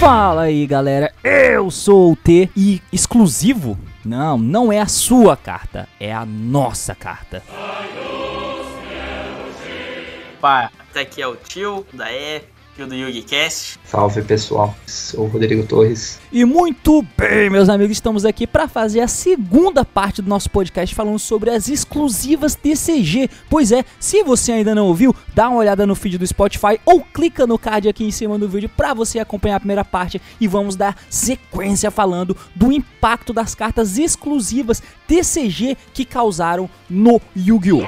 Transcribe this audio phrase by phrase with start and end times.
[0.00, 3.78] Fala aí galera, eu sou o T e exclusivo?
[4.04, 7.42] Não, não é a sua carta, é a nossa carta.
[10.40, 12.06] Pá, aqui é o tio da
[12.78, 13.80] E, do YugiCast.
[13.84, 16.20] Salve pessoal, sou o Rodrigo Torres.
[16.30, 20.94] E muito bem, meus amigos, estamos aqui para fazer a segunda parte do nosso podcast
[20.94, 23.28] falando sobre as exclusivas TCG.
[23.50, 27.00] Pois é, se você ainda não ouviu, dá uma olhada no feed do Spotify ou
[27.00, 30.46] clica no card aqui em cima do vídeo para você acompanhar a primeira parte e
[30.46, 37.82] vamos dar sequência falando do impacto das cartas exclusivas TCG que causaram no Yu-Gi-Oh!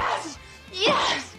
[0.72, 1.29] Yes!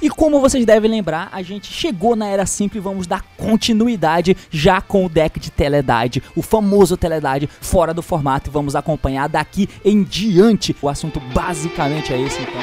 [0.00, 4.36] E como vocês devem lembrar, a gente chegou na Era 5 e vamos dar continuidade
[4.50, 8.50] já com o deck de Teledade, o famoso Teledade, fora do formato.
[8.50, 10.76] Vamos acompanhar daqui em diante.
[10.80, 12.60] O assunto basicamente é esse, então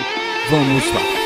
[0.50, 1.25] vamos lá.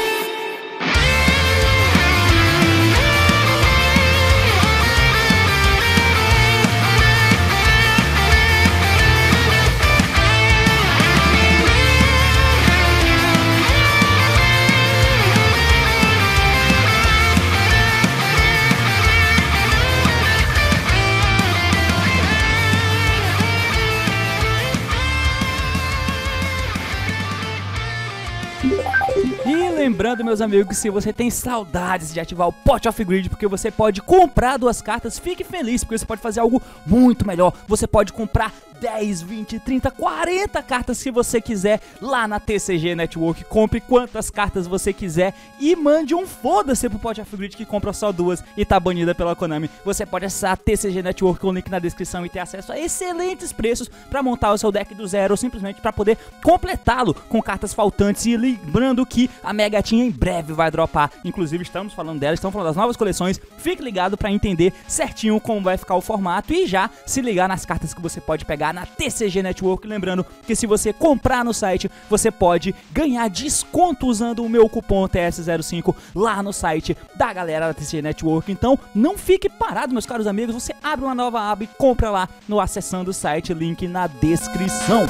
[29.80, 33.72] Lembrando, meus amigos, se você tem saudades de ativar o Pot of Grid, porque você
[33.72, 37.54] pode comprar duas cartas, fique feliz, porque você pode fazer algo muito melhor.
[37.66, 43.44] Você pode comprar 10, 20, 30, 40 cartas se você quiser lá na TCG Network.
[43.46, 47.94] Compre quantas cartas você quiser e mande um foda-se pro Pot of Grid que compra
[47.94, 49.70] só duas e tá banida pela Konami.
[49.84, 52.80] Você pode acessar a TCG Network com o link na descrição e ter acesso a
[52.80, 57.42] excelentes preços para montar o seu deck do zero ou simplesmente para poder completá-lo com
[57.42, 58.26] cartas faltantes.
[58.26, 61.12] E lembrando que a Megatinha em breve vai dropar.
[61.24, 63.40] Inclusive, estamos falando dela, estamos falando das novas coleções.
[63.58, 67.66] Fique ligado para entender certinho como vai ficar o formato e já se ligar nas
[67.66, 69.88] cartas que você pode pegar na TCG Network.
[69.88, 75.08] Lembrando que se você comprar no site, você pode ganhar desconto usando o meu cupom
[75.08, 78.52] TS05 lá no site da galera da TCG Network.
[78.52, 80.56] Então, não fique parado, meus caros amigos.
[80.56, 85.06] Você abre uma nova aba e compra lá no acessando o site, link na descrição.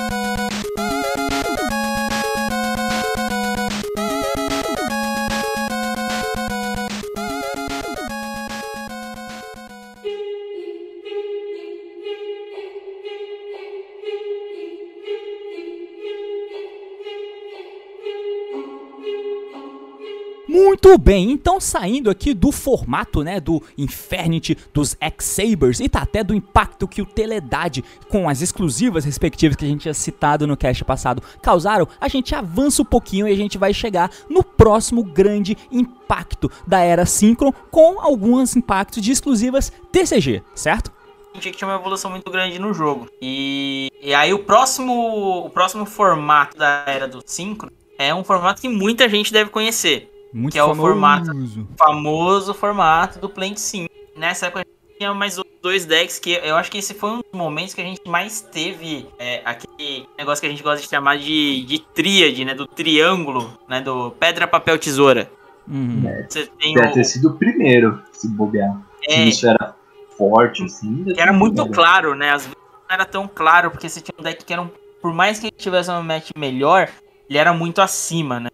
[20.61, 26.21] Muito bem, então saindo aqui do formato, né, do Infernity, dos X-Sabers e tá até
[26.21, 30.57] do impacto que o Teledade, com as exclusivas respectivas que a gente tinha citado no
[30.57, 35.01] cast passado, causaram, a gente avança um pouquinho e a gente vai chegar no próximo
[35.01, 40.91] grande impacto da Era Synchron com alguns impactos de exclusivas TCG, certo?
[41.31, 43.07] Tinha que tinha uma evolução muito grande no jogo.
[43.21, 48.61] E, e aí o próximo, o próximo formato da era do Synchro é um formato
[48.61, 50.18] que muita gente deve conhecer.
[50.33, 50.87] Muito que é o famoso.
[50.87, 53.87] formato famoso formato do Plant Sim.
[54.15, 57.17] Nessa época a gente tinha mais dois decks que eu acho que esse foi um
[57.17, 60.89] dos momentos que a gente mais teve é, aquele negócio que a gente gosta de
[60.89, 62.53] chamar de, de tríade, né?
[62.53, 63.81] Do triângulo, né?
[63.81, 65.29] Do pedra, papel, tesoura.
[65.67, 66.03] Uhum.
[66.27, 68.75] Você tem Deve o, ter sido o primeiro, se bobear.
[69.07, 69.75] é, Se isso era
[70.17, 71.03] forte, assim.
[71.05, 71.73] que era muito sido.
[71.73, 72.31] claro, né?
[72.31, 72.57] Às vezes
[72.89, 74.69] não era tão claro, porque você tinha um deck que era um,
[75.01, 76.89] Por mais que ele tivesse uma match melhor,
[77.29, 78.49] ele era muito acima, né?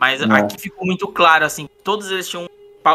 [0.00, 0.24] Mas É.
[0.24, 2.48] aqui ficou muito claro, assim, todos eles tinham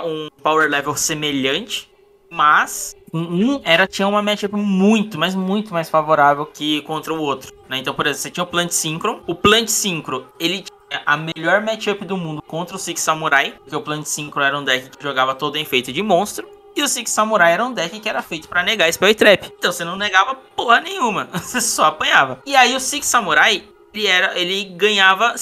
[0.03, 1.87] um, power level semelhante,
[2.29, 7.53] mas um era tinha uma matchup muito, mas muito mais favorável que contra o outro,
[7.69, 7.77] né?
[7.77, 9.21] Então, por exemplo, você tinha o Plant Synchro.
[9.27, 13.75] O Plant Synchro, ele tinha a melhor matchup do mundo contra o Six Samurai, porque
[13.75, 16.49] o Plant Synchro era um deck que jogava todo em feito de monstro.
[16.75, 19.53] E o Six Samurai era um deck que era feito pra negar Spell e Trap.
[19.57, 22.41] Então você não negava porra nenhuma, você só apanhava.
[22.45, 25.35] E aí o Six Samurai, ele era, ele ganhava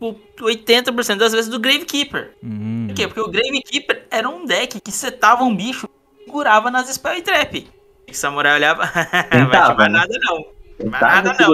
[0.00, 2.32] 80% das vezes do Gravekeeper.
[2.42, 2.86] Hum.
[2.88, 3.06] Por quê?
[3.06, 5.88] Porque o Gravekeeper era um deck que setava um bicho
[6.20, 7.58] e segurava nas Spell e Trap.
[7.58, 9.98] O Six Samurai olhava, vai Tentava, ativar né?
[9.98, 10.46] nada não.
[10.78, 11.46] Eu Mas tava nada não.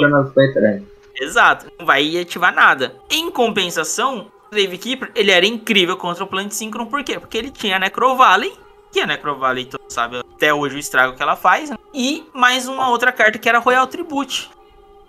[1.21, 2.97] Exato, não vai ativar nada.
[3.11, 7.19] Em compensação, o Gravekeeper, ele era incrível contra o Plant Synchron, por quê?
[7.21, 8.53] Porque ele tinha a Necrovalley,
[8.91, 11.77] que a Necrovalley, todo sabe até hoje o estrago que ela faz, né?
[11.95, 14.51] e mais uma outra carta que era Royal Tribute.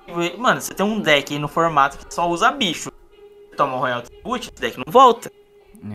[0.07, 2.91] E, Mano, você tem um deck aí no formato que só usa bicho.
[3.53, 5.31] Você toma o Royal Tribute, o deck não volta.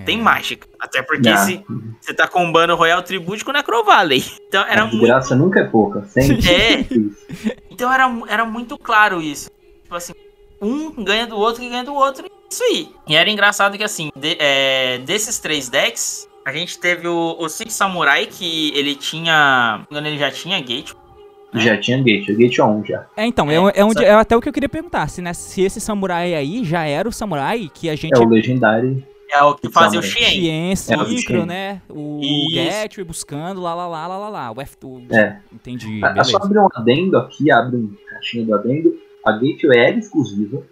[0.01, 0.05] É.
[0.05, 0.69] Tem mágica.
[0.79, 1.37] Até porque Não.
[1.47, 1.65] se
[2.01, 4.23] você tá combando o Royal Tribute com o Necrovalley.
[4.49, 6.05] Então era a muito graça nunca é pouca.
[6.05, 6.39] Sempre.
[6.49, 7.57] É.
[7.71, 9.51] Então era, era muito claro isso.
[9.83, 10.13] tipo assim,
[10.61, 12.91] um ganha do outro que ganha do outro, e isso aí.
[13.07, 17.49] E era engraçado que assim, de- é, desses três decks, a gente teve o, o
[17.49, 19.85] Six Samurai, que ele tinha.
[19.89, 20.93] Quando ele já tinha gate.
[21.53, 21.61] Né?
[21.61, 23.07] Já tinha gate, o gate 1 já.
[23.17, 25.09] É, então, é, É, é, onde, é até o que eu queria perguntar.
[25.09, 28.29] Se, né, se esse samurai aí já era o samurai que a gente É o
[28.29, 29.03] legendário.
[29.31, 30.31] É o que fazia o Samurai.
[30.31, 30.75] Xien.
[30.77, 31.83] Xien, É, o né?
[31.91, 32.21] O.
[32.55, 34.53] Gateway buscando, lá, lá, lá, lá, lá, lá.
[34.53, 35.39] O F, o- É.
[35.53, 36.31] Entendi, Ah, beleza.
[36.31, 38.95] Só abrir um adendo aqui, abre um caixinha do adendo.
[39.27, 40.63] A Gateway era exclusiva,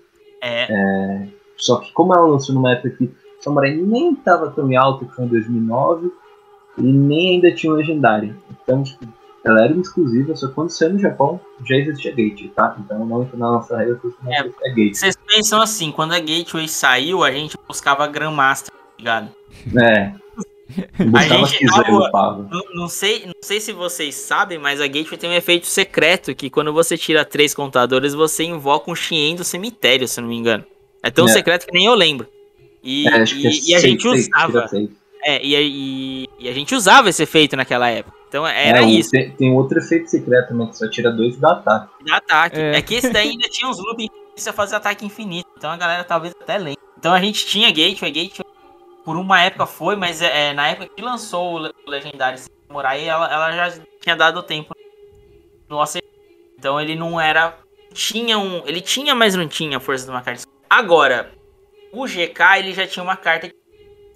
[0.43, 1.26] É,
[1.56, 5.05] só que como ela lançou numa época que o Samurai nem tava tão em alta,
[5.05, 6.11] que foi em 2009,
[6.79, 8.34] e nem ainda tinha um legendário.
[8.62, 9.06] Então, tipo,
[9.46, 12.76] ela era exclusiva, só que quando saiu no Japão já existia Gateway, tá?
[12.78, 13.98] Então não entra na nossa regra,
[14.28, 14.38] É.
[14.40, 14.94] é Gateway.
[14.94, 19.28] vocês pensam assim, quando a Gateway saiu, a gente buscava Grandmaster, tá ligado?
[19.78, 20.12] É.
[20.98, 22.48] Buscava gente- agora- upava.
[22.50, 26.34] Não, não sei, não sei se vocês sabem, mas a Gateway tem um efeito secreto
[26.34, 30.37] que quando você tira três contadores, você invoca um Xien do cemitério, se não me
[30.37, 30.64] engano.
[31.02, 31.28] É tão É.
[31.28, 32.26] secreto que nem eu lembro.
[32.82, 34.46] E, É, é e- e a gente usava.
[34.52, 34.90] tira seis.
[35.28, 38.17] É, e, e- e a gente usava esse efeito naquela época.
[38.28, 41.40] Então era É, isso, Tem, tem outro efeito secreto também, que só tira dois e
[41.40, 41.93] dá ataque.
[42.05, 42.58] dá ataque.
[42.61, 42.76] É.
[42.76, 42.82] É.
[42.82, 45.49] que esse daí ainda tinha uns looping que você fazer ataque infinito.
[45.56, 46.78] Então a galera talvez até lembre.
[46.99, 48.46] Então a gente tinha Gateway, Gateway
[49.05, 52.38] por uma época foi, mas é, é, na época que lançou o Legendário
[52.69, 54.75] Samurai, ela, ela já tinha dado tempo
[55.69, 56.00] no OC.
[56.58, 57.56] Então ele não era.
[57.93, 58.62] Tinha um.
[58.67, 60.44] Ele tinha, mas não tinha a força de uma carta.
[60.69, 61.32] Agora,
[61.93, 63.55] o GK ele já tinha uma carta que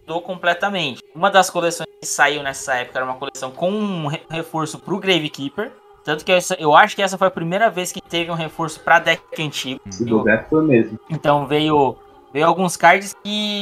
[0.03, 1.00] mudou completamente.
[1.15, 4.99] Uma das coleções que saiu nessa época era uma coleção com um re- reforço pro
[4.99, 5.73] Gravekeeper.
[6.05, 8.81] Tanto que essa- eu acho que essa foi a primeira vez que teve um reforço
[8.81, 9.81] pra deck antigo.
[9.91, 10.99] Se bobear, foi mesmo.
[11.11, 11.97] Então veio,
[12.33, 13.61] veio alguns cards que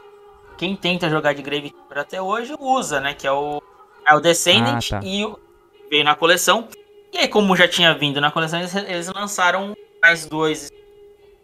[0.56, 3.14] quem tenta jogar de Gravekeeper até hoje usa, né?
[3.14, 3.62] Que é o,
[4.06, 5.06] é o Descendant Ah, tá.
[5.06, 5.38] e o-
[5.90, 6.68] veio na coleção.
[7.12, 10.70] E aí, como já tinha vindo na coleção, eles, eles lançaram mais dois.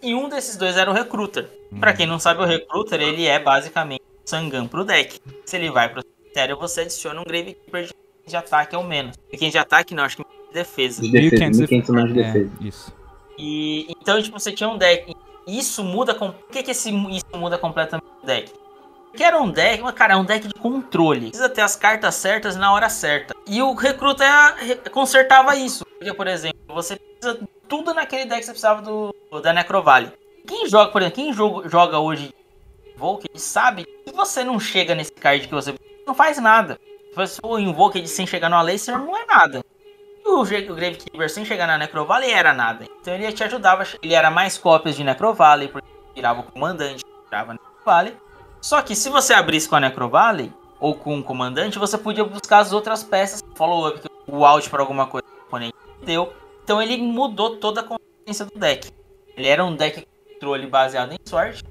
[0.02, 1.48] E um desses dois era o Recruiter.
[1.80, 5.20] Pra quem não sabe, o Recruiter ele é basicamente Sangan pro deck.
[5.44, 7.94] Se ele vai pro cemitério, você adiciona um Gravekeeper de,
[8.26, 9.16] de ataque ao menos.
[9.32, 11.02] E quem de ataque não, acho que de defesa.
[11.02, 12.50] De defesa, 1500 1500 não de é, defesa.
[12.60, 12.92] isso.
[13.38, 15.14] E então, tipo, você tinha um deck.
[15.46, 16.14] Isso muda.
[16.14, 16.32] Com...
[16.32, 18.52] Por que, que esse, isso muda completamente o deck?
[19.10, 21.28] Porque era um deck, mas, cara, é um deck de controle.
[21.28, 23.34] Precisa ter as cartas certas na hora certa.
[23.46, 24.24] E o recruta
[24.56, 25.84] re- consertava isso.
[25.84, 27.40] Porque, por exemplo, você precisa.
[27.68, 30.10] Tudo naquele deck você precisava do, da Necrovale.
[30.46, 32.34] Quem joga, por exemplo, quem joga, joga hoje
[32.96, 35.75] Invoked sabe que se você não chega nesse card que você
[36.06, 36.79] não faz nada.
[37.11, 39.64] Se você for Invoked sem chegar no Aleister, não é nada.
[40.25, 42.87] E o, Gravekeeper sem chegar na Necrovalley era nada.
[43.00, 43.85] Então ele te ajudava.
[44.02, 48.17] Ele era mais cópias de Necrovalley, porque virava o comandante, virava Necrovalley.
[48.61, 50.50] Só que se você abrisse com a Necrovalley,
[50.81, 55.06] ou com o comandante, você podia buscar as outras peças, follow-up, o out para alguma
[55.06, 56.32] coisa que o oponente deu.
[56.62, 58.91] Então ele mudou toda a consistência do deck.
[59.37, 61.62] Ele era um deck de controle baseado em sorte.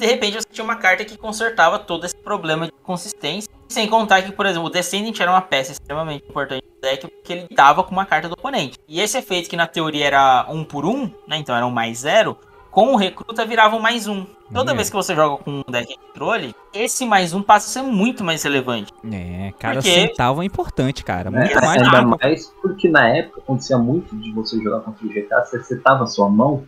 [0.00, 3.50] De repente você tinha uma carta que consertava todo esse problema de consistência.
[3.68, 7.32] Sem contar que, por exemplo, o Descendant era uma peça extremamente importante do deck, porque
[7.34, 8.78] ele dava com uma carta do oponente.
[8.88, 11.36] E esse efeito que na teoria era um por um, né?
[11.36, 12.34] Então era um mais zero,
[12.70, 14.24] com o recruta virava um mais um.
[14.52, 14.74] Toda É.
[14.74, 17.88] vez que você joga com um deck de controle, esse mais um passa a ser
[17.88, 18.90] muito mais relevante.
[19.12, 21.30] É, cada Porque- centavo é importante, cara.
[21.30, 25.08] Muito É, mais ainda mais porque na época acontecia muito de você jogar contra o
[25.10, 26.66] GK, você setava a sua mão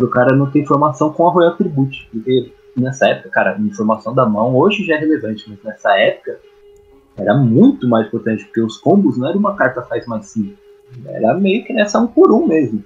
[0.00, 2.08] pro cara não ter informação com a Royal Tribute.
[2.10, 6.40] Porque nessa época, cara, a informação da mão hoje já é relevante, mas nessa época
[7.18, 10.56] era muito mais importante, porque os combos não era uma carta faz mais 5.
[11.04, 12.82] Era meio que nessa um por um mesmo.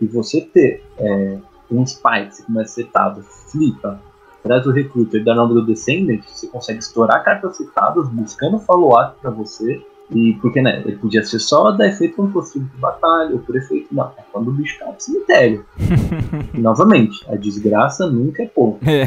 [0.00, 1.38] E você ter é,
[1.70, 4.00] um spike, você começa setado, flipa,
[4.42, 9.20] traz o recruiter e dá nome do Descendant, você consegue estourar cartas setadas, buscando follow-up
[9.20, 9.80] pra você.
[10.10, 13.56] E porque, né, ele podia ser só dar efeito quando fosse de batalha ou por
[13.56, 13.88] efeito.
[13.92, 15.64] Não, é quando o bicho cai no cemitério.
[16.52, 18.80] e, novamente, a desgraça nunca é pouco.
[18.88, 19.04] É.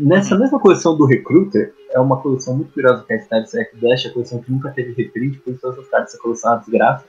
[0.00, 3.76] Nessa mesma coleção do Recruiter, é uma coleção muito curiosa que é a Sniper Select
[3.76, 6.60] Dash, a coleção que nunca teve reprint, por isso essas cartas dessa coleção é uma
[6.60, 7.04] desgraça.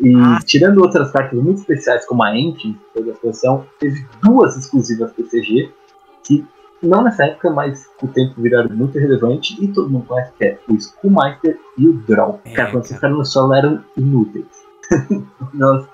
[0.00, 0.38] E ah.
[0.46, 5.12] tirando outras cartas muito especiais, como a Enki, que foi da coleção, teve duas exclusivas
[5.12, 5.70] PCG,
[6.22, 6.46] que
[6.82, 10.44] não nessa época, mas com o tempo viraram muito relevantes, e todo mundo conhece que
[10.44, 12.40] é o Schoolmaster e o Draw.
[12.44, 13.00] É, cara, quando esses cara.
[13.12, 14.46] caras no solo eram inúteis.
[15.54, 15.86] Nós-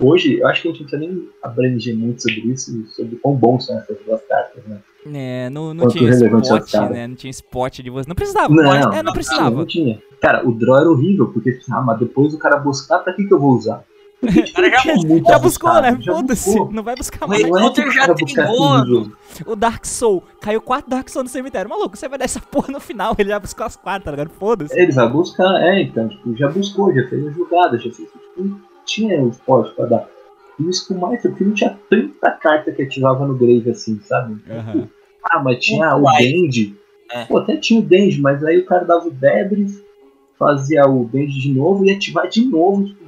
[0.00, 3.34] hoje, eu acho que a gente não precisa nem abranger muito sobre isso, sobre quão
[3.34, 4.78] bons são essas duas cartas, né?
[5.14, 7.06] É, não, não tinha relevante spot, né?
[7.06, 8.08] Não tinha spot de você.
[8.08, 8.52] Não precisava.
[8.52, 9.50] Não, pode- é, não não precisava.
[9.56, 10.02] Não tinha.
[10.20, 13.32] Cara, o draw era horrível, porque, ah, mas depois o cara buscar, pra que, que
[13.32, 13.84] eu vou usar?
[14.54, 15.98] Cara já buscou, Já buscou, né?
[16.00, 16.58] já Foda-se.
[16.72, 17.44] Não vai buscar O mais.
[17.44, 19.16] O já tudo no jogo.
[19.46, 20.22] O Dark Soul.
[20.40, 21.68] Caiu quatro Dark Soul no cemitério.
[21.68, 23.14] Maluco, você vai dar essa porra no final.
[23.18, 24.30] Ele já buscou as quatro, tá ligado?
[24.30, 24.78] Foda-se.
[24.78, 28.08] Ele vai buscar, é, então, tipo, já buscou, já fez a jogada, já fez.
[28.10, 30.08] Tipo, não tinha o esporte pra dar.
[30.58, 34.40] E o Skullmaster, porque não tinha tanta carta que ativava no Grave assim, sabe?
[34.50, 34.88] Aham.
[35.30, 36.18] Ah, mas tinha o mais.
[36.24, 36.74] Dendy.
[37.10, 37.24] É.
[37.26, 39.82] Pô, até tinha o Dendy, mas aí o cara dava o Debris,
[40.38, 42.84] fazia o Dendy de novo e ia ativar de novo.
[42.86, 43.04] Tipo,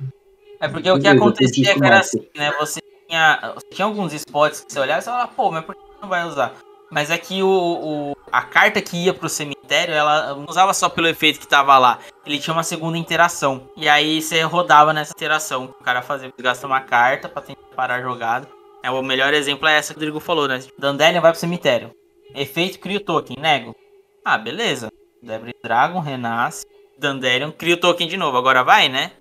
[0.61, 2.53] É porque o que acontecia era assim, né?
[2.59, 5.81] Você tinha, tinha alguns spots que você olhava e você falava, pô, mas por que
[6.03, 6.53] não vai usar?
[6.91, 10.89] Mas é que o, o- a carta que ia pro cemitério, ela não usava só
[10.89, 11.99] pelo efeito que tava lá.
[12.27, 13.69] Ele tinha uma segunda interação.
[13.77, 15.65] E aí você rodava nessa interação.
[15.79, 18.49] O cara fazia, gasta uma carta pra tentar parar a jogada.
[18.83, 20.61] É, o melhor exemplo é essa que o Rodrigo falou, né?
[20.79, 21.91] Dandelion vai pro cemitério.
[22.35, 23.75] Efeito cria o token, nego.
[24.25, 24.91] Ah, beleza.
[25.23, 26.65] Debris Dragon, renasce.
[26.99, 28.37] Dandelion cria o token de novo.
[28.37, 29.13] Agora vai, né?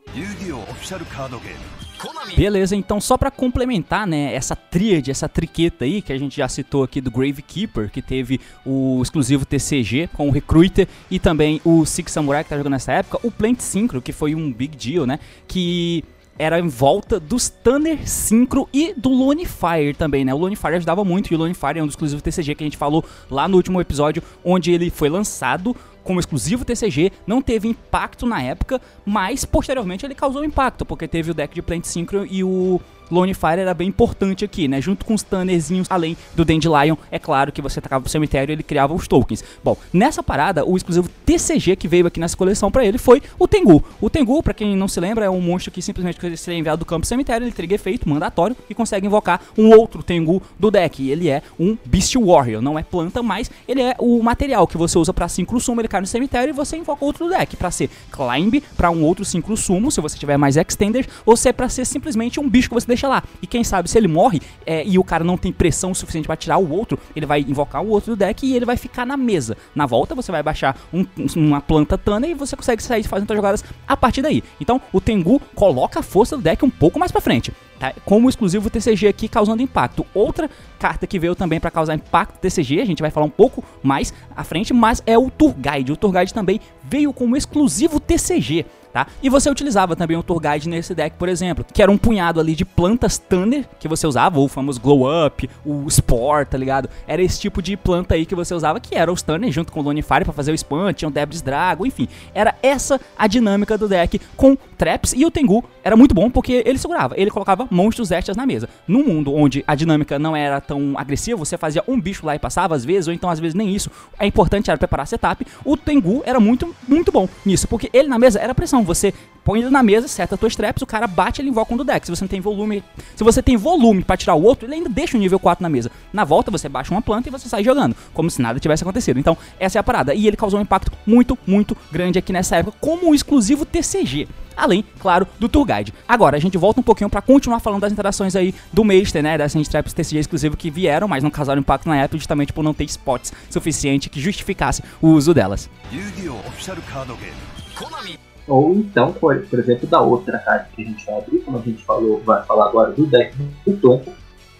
[2.36, 6.48] Beleza, então só para complementar, né, essa tríade, essa triqueta aí que a gente já
[6.48, 11.86] citou aqui do Gravekeeper, que teve o exclusivo TCG com o Recruiter e também o
[11.86, 15.08] Six Samurai que tá jogando nessa época, o Plant Synchro, que foi um big deal,
[15.08, 16.04] né, que
[16.38, 20.34] era em volta dos Stunner Synchro e do Lone Fire também, né?
[20.34, 22.64] O Lone Fire ajudava muito e o Lone Fire é um dos exclusivos TCG que
[22.64, 25.76] a gente falou lá no último episódio, onde ele foi lançado
[26.08, 31.32] como exclusivo TCG, não teve impacto na época, mas posteriormente ele causou impacto, porque teve
[31.32, 32.80] o deck de Plant Synchro e o
[33.12, 34.82] Lone Fire era bem importante aqui, né?
[34.82, 38.56] Junto com os Tannerzinhos, além do Dandelion, é claro que você atacava pro cemitério e
[38.56, 39.44] ele criava os tokens.
[39.64, 43.48] Bom, nessa parada, o exclusivo TCG que veio aqui nessa coleção pra ele foi o
[43.48, 43.84] Tengu.
[44.02, 46.60] O Tengu, pra quem não se lembra, é um monstro que simplesmente quando ele seria
[46.60, 50.42] enviado do campo pro cemitério, ele teria efeito mandatório e consegue invocar um outro Tengu
[50.60, 51.02] do deck.
[51.02, 54.78] E ele é um Beast Warrior, não é planta, mas ele é o material que
[54.78, 57.72] você usa pra Synchro Sumo, ele cai no cemitério e você invoca outro deck, pra
[57.72, 61.54] ser Climb, pra um outro Synchro Sumo, se você tiver mais Extenders, ou se é
[61.54, 63.24] pra ser simplesmente um bicho que você deixa lá.
[63.42, 66.36] E quem sabe, se ele morre é, e o cara não tem pressão suficiente pra
[66.36, 69.18] tirar o outro, ele vai invocar o outro do deck e ele vai ficar na
[69.18, 69.58] mesa.
[69.74, 73.38] Na volta, você vai baixar um- uma planta Tana e você consegue sair fazendo suas
[73.38, 74.44] jogadas a partir daí.
[74.62, 77.52] Então, o Tengu coloca a força do deck um pouco mais pra frente.
[77.80, 77.94] Tá?
[78.06, 80.06] Como exclusivo TCG aqui causando impacto.
[80.14, 83.64] Outra carta que veio também pra causar impacto TCG, a gente vai falar um pouco
[83.84, 85.92] mais à frente, mas é o Tour Guide.
[85.92, 88.66] O Tour Guide também veio como exclusivo TCG.
[88.94, 89.08] Tá?
[89.22, 92.40] E você utilizava também o Tour Guide nesse deck, por exemplo, que era um punhado
[92.40, 96.58] ali de plantas Thunder que você usava, ou o famoso Glow Up, o Spore, tá
[96.58, 96.90] ligado?
[97.08, 99.80] Era esse tipo de planta aí que você usava, que era os Thunder junto com
[99.80, 102.08] o Lone Fire pra fazer o spam, tinha o Debris Drago, enfim.
[102.34, 106.64] Era essa a dinâmica do deck com traps e o Tengu era muito bom porque
[106.66, 108.70] ele segurava, ele colocava monstros extras na mesa.
[108.88, 112.40] Num mundo onde a dinâmica não era tão agressiva, você fazia um bicho lá e
[112.40, 113.90] passava às vezes, ou então às vezes nem isso.
[114.20, 115.46] É importante era preparar setup.
[115.64, 118.77] O Tengu era muito, muito bom nisso, porque ele na mesa era pressão.
[118.84, 119.14] Você
[119.48, 122.06] põe ele na mesa, seta tuas traps, o cara bate, ele invoca um do deck.
[122.06, 122.84] Se você não tem volume,
[123.16, 125.70] se você tem volume para tirar o outro, ele ainda deixa o nível 4 na
[125.70, 125.90] mesa.
[126.12, 129.18] Na volta você baixa uma planta e você sai jogando, como se nada tivesse acontecido.
[129.18, 130.14] Então, essa é a parada.
[130.14, 134.28] E ele causou um impacto muito, muito grande aqui nessa época, como um exclusivo TCG
[134.58, 135.94] além, claro, do Tour Guide.
[136.08, 139.38] Agora, a gente volta um pouquinho para continuar falando das interações aí do Master, né,
[139.38, 142.74] das Traps TCG exclusivo que vieram, mas não causaram impacto na época justamente por não
[142.74, 145.70] ter spots suficiente que justificasse o uso delas.
[145.94, 146.40] Yu-Gi-Oh!
[146.48, 147.38] Official Card Game.
[147.76, 148.27] Konami.
[148.48, 151.62] Ou então, por, por exemplo, da outra carta que a gente vai abrir, como a
[151.62, 153.36] gente falou, vai falar agora do deck
[153.66, 154.14] do Tonko,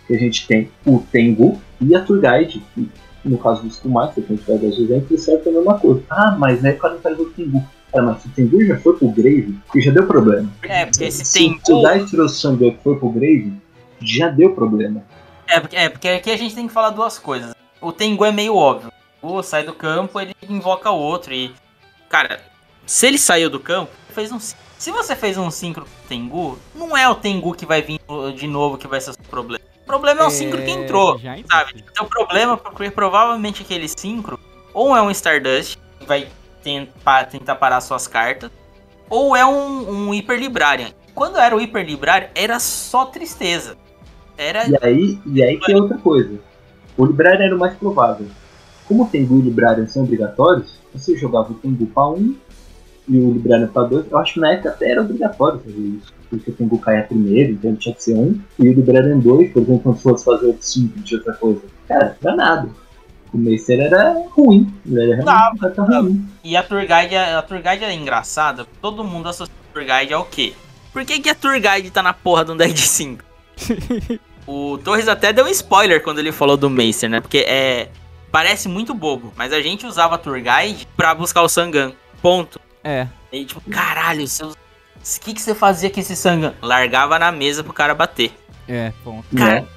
[0.06, 2.90] que a gente tem o Tengu e a Turgaide, que
[3.24, 5.80] no caso dos Kumasa, que a gente vai dar de exemplo, serve para a mesma
[5.80, 6.04] coisa.
[6.10, 7.64] Ah, mas na época não faz o Tengu.
[7.92, 10.50] Cara, mas se o Tengu já foi pro Grave, que já deu problema.
[10.64, 11.60] É, porque esse se Tengu...
[11.66, 13.54] Se o Dai trouxe o Sangue que foi pro Grave,
[14.02, 15.04] já deu problema.
[15.48, 17.54] É porque, é, porque aqui a gente tem que falar duas coisas.
[17.82, 18.92] O Tengu é meio óbvio.
[19.22, 21.52] O sai do campo, ele invoca o outro e...
[22.10, 22.40] Cara,
[22.88, 24.40] se ele saiu do campo, fez um.
[24.40, 28.00] Se você fez um Synchro com Tengu, não é o Tengu que vai vir
[28.36, 29.64] de novo que vai ser o seu problema.
[29.84, 31.20] O problema é o Synchro que entrou.
[31.20, 31.84] já sabe?
[31.92, 34.40] Então o problema, porque provavelmente aquele Synchro,
[34.74, 36.30] ou é um Stardust, que vai
[36.64, 38.50] tentar, tentar parar suas cartas,
[39.10, 40.92] ou é um, um Hyper Librarian.
[41.14, 43.76] Quando era o Hyper Librarian, era só tristeza.
[44.38, 44.66] Era.
[44.66, 46.40] E aí, e aí tem outra coisa.
[46.96, 48.28] O Librarian era o mais provável.
[48.88, 52.36] Como o Tengu e o Librarian são obrigatórios, você jogava o Tengu pra 1
[53.08, 54.12] e o Librarian pra 2.
[54.12, 56.14] Eu acho que na época até era obrigatório fazer isso.
[56.30, 58.42] Porque o Tengu caía primeiro, então ele tinha que ser 1.
[58.60, 61.62] E o Librarian 2, por exemplo, quando fosse fazer outro 5 de outra coisa.
[61.88, 62.76] Cara, danado.
[63.34, 64.72] O Meister era ruim.
[64.86, 66.28] Ele era um ruim.
[66.44, 70.14] E a Tour Guide, a Tour Guide é engraçada, todo mundo associa a Tour Guide
[70.14, 70.54] ao quê?
[70.92, 73.24] Por que, que a Tour Guide tá na porra de um deck de 5?
[74.48, 77.22] o Torres até deu um spoiler quando ele falou do Meister, né?
[77.22, 77.90] Porque é.
[78.32, 81.94] Parece muito bobo, mas a gente usava a Tour Guide pra buscar o Sangan.
[82.22, 82.60] Ponto.
[82.88, 83.08] É.
[83.32, 86.54] E tipo, caralho, o que, que você fazia com esse Sangan?
[86.62, 88.32] Largava na mesa pro cara bater.
[88.68, 89.26] É, ponto.
[89.36, 89.68] Cara, Né?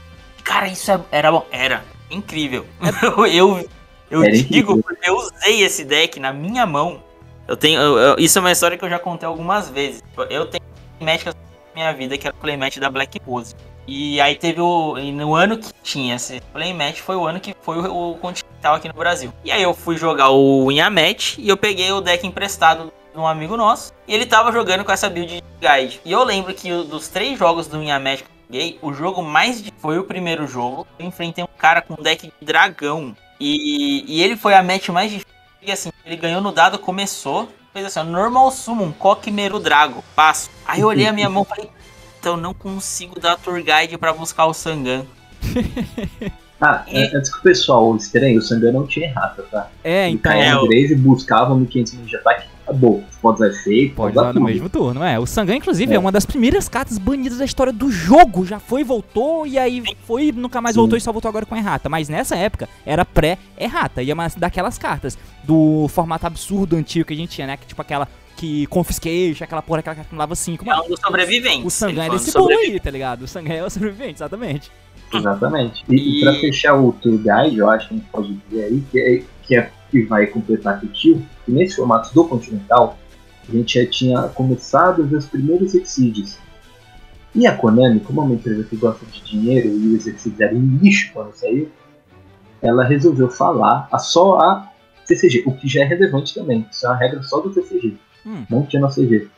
[0.44, 1.46] cara, isso é- era bom.
[1.50, 2.66] Era incrível.
[3.02, 3.68] eu eu,
[4.10, 4.82] eu Era digo incrível.
[4.82, 7.02] porque eu usei esse deck na minha mão.
[7.48, 7.80] Eu tenho.
[7.80, 10.02] eu- eu- isso é uma história que eu já contei algumas vezes.
[10.28, 10.62] Eu tenho
[11.00, 11.32] Magic
[11.74, 13.54] minha vida, que era o playmatch da Black Rose.
[13.86, 14.96] E aí teve o.
[14.98, 18.74] E no ano que tinha esse playmatch foi o ano que foi o, o Continental
[18.76, 19.32] aqui no Brasil.
[19.44, 23.18] E aí eu fui jogar o Winha Match e eu peguei o deck emprestado de
[23.18, 23.92] um amigo nosso.
[24.06, 26.00] E ele tava jogando com essa build de guide.
[26.04, 28.16] E eu lembro que dos três jogos do que eu
[28.48, 29.72] joguei, o jogo mais de...
[29.78, 30.86] foi o primeiro jogo.
[30.98, 33.14] Eu enfrentei um cara com um deck de dragão.
[33.38, 35.30] E, e ele foi a match mais difícil.
[35.62, 37.48] E assim, ele ganhou no dado, começou.
[37.72, 40.50] Fez assim, normal summon, Coquimeru Drago, passo.
[40.66, 41.70] Aí eu olhei a minha mão e falei,
[42.18, 45.04] então eu não consigo dar tour guide pra buscar o Sangan.
[46.62, 49.70] Ah, E- antes que o pessoal estranhe, o Sangan não tinha errata, tá?
[49.82, 50.30] É, Ele então.
[50.30, 53.02] caía É, no o- Graze, buscava 1500 minutos de ataque, acabou.
[53.20, 55.18] Pode usar efeito, Pode usar dar no mesmo turno, é.
[55.18, 55.96] O Sangan, inclusive, é.
[55.96, 55.98] É.
[55.98, 58.46] uma das primeiras cartas banidas da história do jogo.
[58.46, 60.80] Já foi, voltou, e aí foi, nunca mais Sim.
[60.80, 61.88] voltou e só voltou agora com errata.
[61.88, 64.02] Mas nessa época era pré-errata.
[64.02, 67.56] E é uma daquelas cartas do formato absurdo antigo que a gente tinha, né?
[67.56, 70.64] Que, tipo aquela que confiscation, aquela porra, aquela carta que não dava 5.
[70.70, 71.64] É um dos sobreviventes.
[71.66, 73.22] O Sangan é desse bolo aí, tá ligado?
[73.22, 74.70] O Sangan é o sobrevivente, exatamente.
[75.12, 75.84] Exatamente.
[75.88, 78.64] E, e E- pra fechar o Tour Guide, eu acho que a gente pode dizer
[78.64, 82.24] aí que é, que, é, que vai completar com o tio, que nesse formato do
[82.26, 82.98] Continental,
[83.48, 86.38] a gente já tinha começado a ver os primeiros Exceeds.
[87.34, 90.56] E a Konami, como é uma empresa que gosta de dinheiro e os Exceeds eram
[90.58, 91.68] um lixo quando saiu,
[92.62, 94.70] ela resolveu falar a só a
[95.04, 96.66] CCG, o que já é relevante também.
[96.70, 98.44] Isso é uma regra só do CCG, Hum.
[98.50, 99.28] não tinha na CG.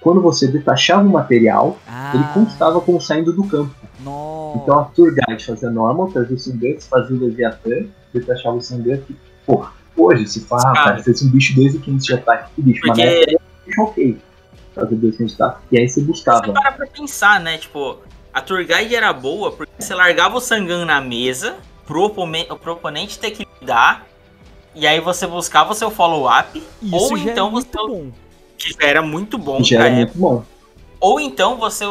[0.00, 3.74] Quando você detachava o material, Ah, ele constava como saindo do campo.
[4.04, 4.58] nossa.
[4.58, 9.06] Então a Tour Guide fazia normal, trazia o Sanguetes, fazia o Leviatã, detachava o Sanguetes
[9.10, 9.16] e,
[9.46, 10.84] pô, hoje se fala, ah, Cara.
[10.92, 13.66] cara, fez um bicho 2,500 de ataque, que bicho, mas na Porque- época era um
[13.66, 14.18] bicho ok.
[14.74, 15.60] Fazer 2,500 de ataque.
[15.72, 16.52] E aí você Você buscava.
[16.52, 17.58] para pra pensar, né?
[17.58, 17.98] Tipo,
[18.32, 22.72] a tour guide era boa porque você largava o Sangan na mesa pro, opome- pro
[22.72, 24.04] oponente ter que lidar.
[24.74, 26.60] E aí você buscava o seu follow-up.
[26.82, 28.10] Isso ou já então é muito você- bom.
[28.58, 29.62] Que já era muito bom.
[29.62, 30.44] já era muito bom.
[31.00, 31.84] Ou então você.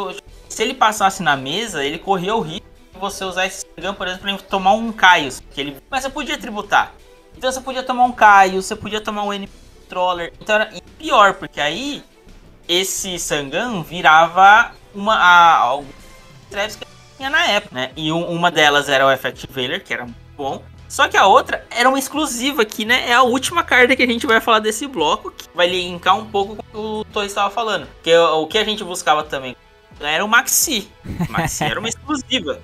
[0.49, 4.07] Se ele passasse na mesa, ele corria o risco de você usar esse Sangan, por
[4.07, 5.41] exemplo, pra tomar um Caios.
[5.51, 5.77] Que ele...
[5.89, 6.93] Mas você podia tributar.
[7.37, 9.49] Então você podia tomar um Caios, você podia tomar um N
[9.81, 10.33] Controller.
[10.41, 12.03] Então era pior, porque aí
[12.67, 15.15] esse Sangan virava uma.
[15.15, 15.93] A, alguns
[16.49, 16.85] traps que
[17.17, 17.91] tinha na época, né?
[17.95, 20.63] E um- uma delas era o Effect Veiler, que era muito bom.
[20.87, 24.07] Só que a outra era uma exclusiva, que né, é a última carta que a
[24.07, 27.31] gente vai falar desse bloco, que vai linkar um pouco com o que o Torres
[27.31, 27.87] estava falando.
[27.87, 29.55] Porque o, que a gente buscava também
[29.99, 30.87] era o Maxi.
[31.27, 32.61] O Maxi era uma exclusiva,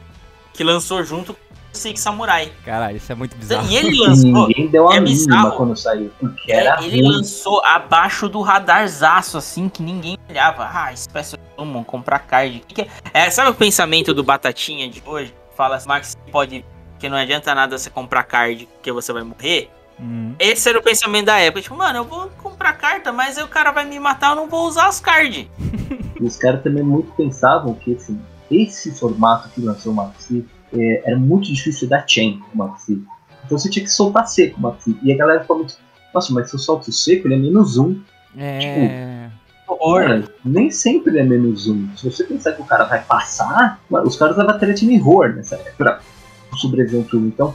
[0.54, 2.52] que lançou junto com Six Samurai.
[2.66, 3.68] Caralho, isso é muito bizarro.
[3.70, 4.48] E ele lançou.
[4.48, 5.52] ninguém deu a é bizarro.
[5.58, 7.16] quando saiu, porque era É, ele ruim.
[7.18, 10.64] lançou abaixo do radarzaço, assim, que ninguém olhava.
[10.66, 12.62] Ah, Special Summon, comprar card.
[12.68, 12.88] Que que é?
[13.14, 15.34] É, sabe o pensamento do Batatinha de hoje?
[15.56, 16.66] Fala assim, Max, pode...
[16.98, 19.70] Que não adianta nada você comprar card, porque você vai morrer.
[20.02, 20.34] Hum.
[20.40, 21.62] Esse era o pensamento da época.
[21.62, 24.48] Tipo, mano, eu vou comprar carta, mas aí o cara vai me matar, eu não
[24.50, 25.48] vou usar as cards.
[26.22, 28.20] E os caras também muito pensavam que assim,
[28.52, 33.04] esse formato que lançou o Maxi é, era muito difícil dar chain com o Maxi.
[33.46, 34.98] Então você tinha que soltar seco o Maxi.
[35.02, 35.76] E a galera ficou muito.
[36.14, 38.00] Nossa, mas se eu solto seco, ele é menos um.
[38.38, 39.30] É.
[39.68, 41.88] Ora, nem sempre ele é menos um.
[41.96, 45.74] Se você pensar que o cara vai passar, os caras usavam Threatening Roar nessa época
[45.78, 47.28] pra sobreviver um turno.
[47.28, 47.54] Então,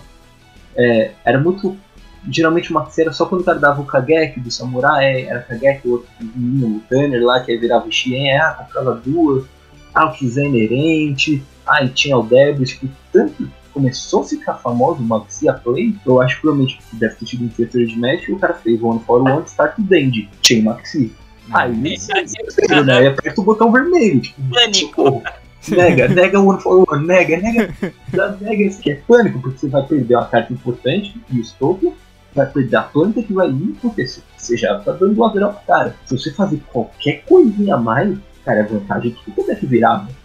[0.77, 1.77] é, era muito.
[2.31, 5.87] Geralmente o Maxi era só quando o cara dava o Kagek do Samurai, era Kagek,
[5.87, 9.44] o outro menino, o Tanner lá, que aí virava o Xien, ah, comprava duas,
[9.94, 11.42] ah, o Kizé inerente,
[11.83, 16.20] e tinha o Debit, que tanto começou a ficar famoso o Maxi a play, eu
[16.20, 19.00] acho que provavelmente deve ter tido um theater de match e o cara fez One
[19.00, 21.12] for One, Start Dandy, Chain Maxi.
[21.52, 22.98] Aí, Sério, né?
[22.98, 25.22] Aí aperta o botão vermelho, tipo, Pânico.
[25.68, 27.74] Nega, nega one for one, nega, nega.
[28.40, 31.94] Nega isso que é pânico, porque você vai perder uma carta importante e o topo,
[32.35, 35.62] vai perder a planta que vai vir, porque você- já tá dando o adrão pro
[35.66, 35.96] cara.
[36.04, 40.16] Se você fazer qualquer coisinha a mais, cara, é vantagem que você deve virar, mano.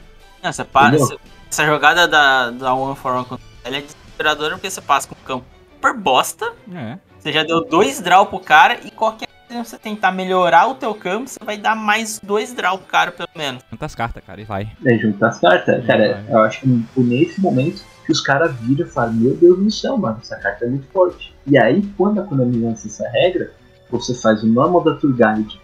[0.41, 4.69] Não, você para, essa, jogada da, da One for One contra ela é desesperadora porque
[4.69, 6.51] você passa com o campo super bosta.
[6.73, 6.97] É.
[7.19, 10.75] Você já deu dois draw pro cara e qualquer coisa que você tentar melhorar o
[10.75, 13.63] teu campo, você vai dar mais dois draw pro cara, pelo menos.
[13.69, 14.71] Quantas cartas, cara, e vai.
[14.85, 15.85] É juntar as cartas.
[15.85, 16.35] Cara, Vai.
[16.35, 19.97] eu acho que nesse momento que os caras viram e falaram, meu Deus do céu,
[19.97, 21.33] mano, essa carta é muito forte.
[21.45, 23.51] E aí, quando a Konami lança essa regra,
[23.89, 25.59] você faz o normal da Tour Guide,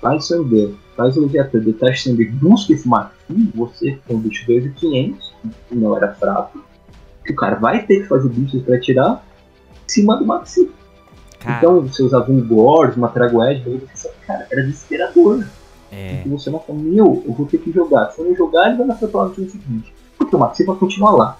[0.00, 4.20] faz o Sangue, faz o Leviathan, detacha o Sangue, busca esse Maxi, você tem um
[4.20, 5.34] bicho 2,500,
[5.68, 6.62] que não era fraco,
[7.24, 9.24] que o cara vai ter que fazer bichos pra tirar,
[9.84, 10.70] em cima do Maxi.
[11.38, 13.82] Cara, Então, você usava um Gord, uma Tragoed,
[14.26, 15.44] cara, era desesperador.
[15.90, 16.22] é.
[16.26, 18.10] Você não fala, meu, eu vou ter que jogar.
[18.10, 19.92] Se eu não jogar, ele vai nascer pra no dia seguinte.
[20.18, 21.38] Porque o Maxi vai continuar lá.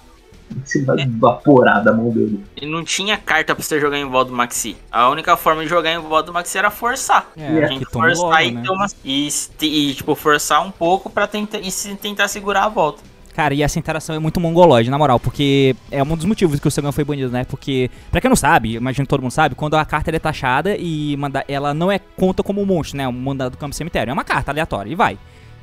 [0.65, 2.43] Você vai evaporar da mão dele.
[2.61, 4.75] E não tinha carta pra você jogar em volta do Maxi.
[4.91, 7.29] A única forma de jogar em volta do Maxi era forçar.
[7.37, 8.61] É, a gente forçar logo, e, né?
[8.61, 9.29] ter uma- e,
[9.61, 13.03] e, tipo, forçar um pouco pra tentar, e se, tentar segurar a volta.
[13.33, 16.67] Cara, e essa interação é muito mongoloide, na moral, porque é um dos motivos que
[16.67, 17.45] o Sagan foi banido, né?
[17.45, 20.75] Porque, pra quem não sabe, imagino que todo mundo sabe, quando a carta é taxada
[20.77, 23.07] e manda, ela não é conta como um monstro, né?
[23.07, 24.11] Um mandado do campo cemitério.
[24.11, 25.17] É uma carta aleatória e vai.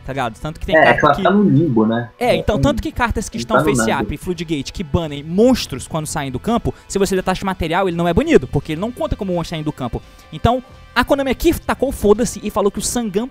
[0.09, 0.41] Tá ligado?
[0.41, 1.23] Tanto que tem É, é que carta ela que.
[1.23, 2.09] tá no limbo, né?
[2.19, 5.23] É, então, tanto que cartas que Não estão tá face up e Floodgate que banem
[5.23, 8.73] monstros quando saem do campo, se você detacha o material, ele não é banido, porque
[8.73, 10.01] ele não conta como um monstro saindo do campo.
[10.33, 13.29] Então, a Konami aqui tacou foda-se e falou que o Sangam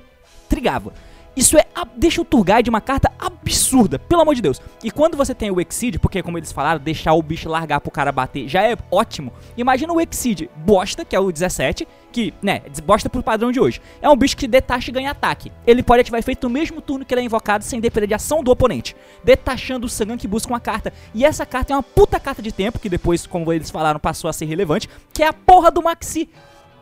[0.47, 0.93] trigava.
[1.37, 1.65] Isso é.
[1.95, 4.59] Deixa o Turgide uma carta absurda, pelo amor de Deus.
[4.83, 7.91] E quando você tem o Exceed, porque como eles falaram, deixar o bicho largar pro
[7.91, 9.31] cara bater já é ótimo.
[9.55, 13.79] Imagina o Exceed bosta, que é o 17, que, né, bosta pro padrão de hoje.
[14.01, 15.51] É um bicho que detacha e ganha ataque.
[15.65, 18.43] Ele pode ativar efeito no mesmo turno que ele é invocado, sem depender de ação
[18.43, 18.95] do oponente.
[19.23, 20.91] Detachando o Sagan que busca uma carta.
[21.13, 24.27] E essa carta é uma puta carta de tempo, que depois, como eles falaram, passou
[24.27, 26.29] a ser relevante, que é a porra do Maxi.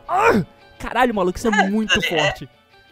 [0.08, 0.44] Ah!
[0.78, 2.48] Caralho, maluco, isso é muito forte.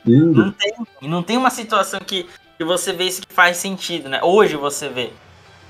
[0.07, 0.45] Lindo.
[0.45, 2.27] Não tem, não tem uma situação que,
[2.59, 4.21] que você vê isso que faz sentido, né?
[4.23, 5.11] Hoje você vê.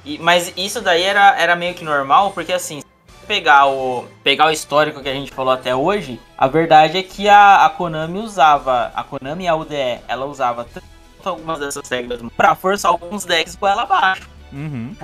[0.05, 2.87] E- mas isso daí era, era meio que normal, porque assim, se
[3.21, 7.03] você pegar o, pegar o histórico que a gente falou até hoje, a verdade é
[7.03, 10.85] que a, a Konami usava, a Konami e a UDE, ela usava tanto
[11.25, 14.29] algumas dessas regras pra forçar alguns decks com ela abaixo.
[14.53, 14.95] Uhum.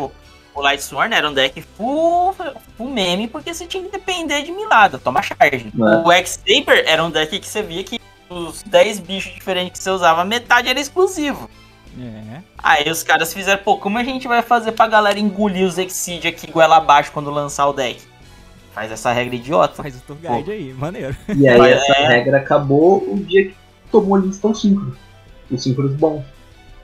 [0.55, 2.35] O Light Sworn era um deck full,
[2.77, 5.73] full meme, porque você tinha que depender de milada, toma charge.
[5.75, 6.07] É.
[6.07, 9.91] O X-Taper era um deck que você via que os 10 bichos diferentes que você
[9.91, 11.51] usava, metade era exclusivo.
[12.01, 12.41] É.
[12.57, 16.29] Aí os caras fizeram, pô, como a gente vai fazer pra galera engolir os Exceed
[16.29, 18.01] aqui goela abaixo quando lançar o deck?
[18.73, 19.83] Faz essa regra idiota.
[19.83, 21.17] Faz o Turgide aí, maneiro.
[21.37, 23.57] E aí Mas essa é- regra acabou o dia que
[23.91, 24.97] tomou lista os síncros.
[25.51, 26.23] Os síncros bons.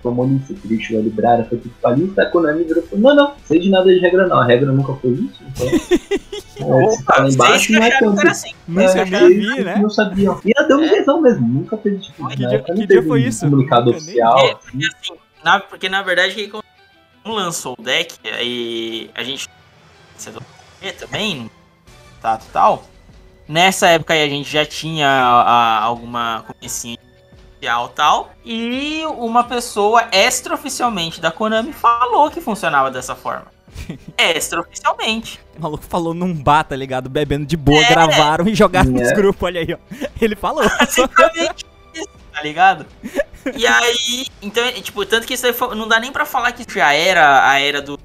[0.02, 3.24] Tomou o Christian vai liberar, foi tudo pra lista, a Konami virou e falou, não,
[3.24, 5.66] não, sei de nada de regra não, a regra nunca foi isso, então.
[6.86, 8.20] é, se tá lá vocês embaixo que não é acharam que tanto.
[8.20, 8.50] era assim.
[8.50, 9.76] É, nem eles vi, né?
[9.82, 10.40] Não sabiam.
[10.44, 13.06] E ela deu uma razão mesmo, nunca teve tipo, Que na dia- que dia teve
[13.08, 13.44] foi um isso?
[13.44, 14.36] comunicado Nunca nem oficial.
[14.38, 14.52] vi.
[14.52, 14.78] assim.
[14.78, 16.64] E assim, na- porque na verdade que quando
[17.26, 19.48] lançou o deck, aí a gente
[20.98, 21.50] também,
[22.22, 22.84] tá, tal.
[23.48, 26.96] Nessa época aí a gente já tinha a- alguma comecinha
[27.94, 28.30] tal.
[28.44, 33.46] E uma pessoa extraoficialmente da Konami falou que funcionava dessa forma.
[34.16, 35.40] Extraoficialmente.
[35.58, 37.08] O maluco falou num bar, tá ligado?
[37.08, 37.88] Bebendo de boa, É.
[37.88, 39.14] gravaram e jogaram nos É.
[39.14, 40.06] grupos, olha aí, ó.
[40.20, 40.62] Ele falou.
[40.78, 42.86] Basicamente isso, tá ligado?
[43.54, 46.52] E aí, então, é, tipo, tanto que isso aí foi- não dá nem pra falar
[46.52, 47.98] que já era a era do.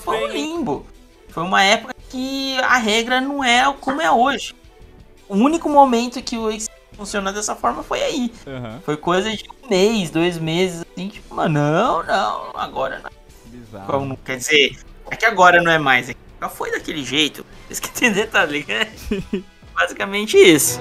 [0.00, 0.86] Foi um limbo.
[1.28, 4.54] Foi uma época que a regra não é como é hoje.
[5.28, 6.50] O único momento que o
[7.02, 8.32] funcionou dessa forma foi aí.
[8.46, 8.80] Uhum.
[8.84, 13.10] Foi coisa de um mês, dois meses, assim, tipo, mano, não, não, agora não.
[13.46, 14.16] Bizarro.
[14.24, 14.78] quer dizer,
[15.10, 17.44] é que agora não é mais, é já foi daquele jeito.
[17.66, 18.88] Vocês que entender, tá ligado?
[19.74, 20.80] Basicamente isso.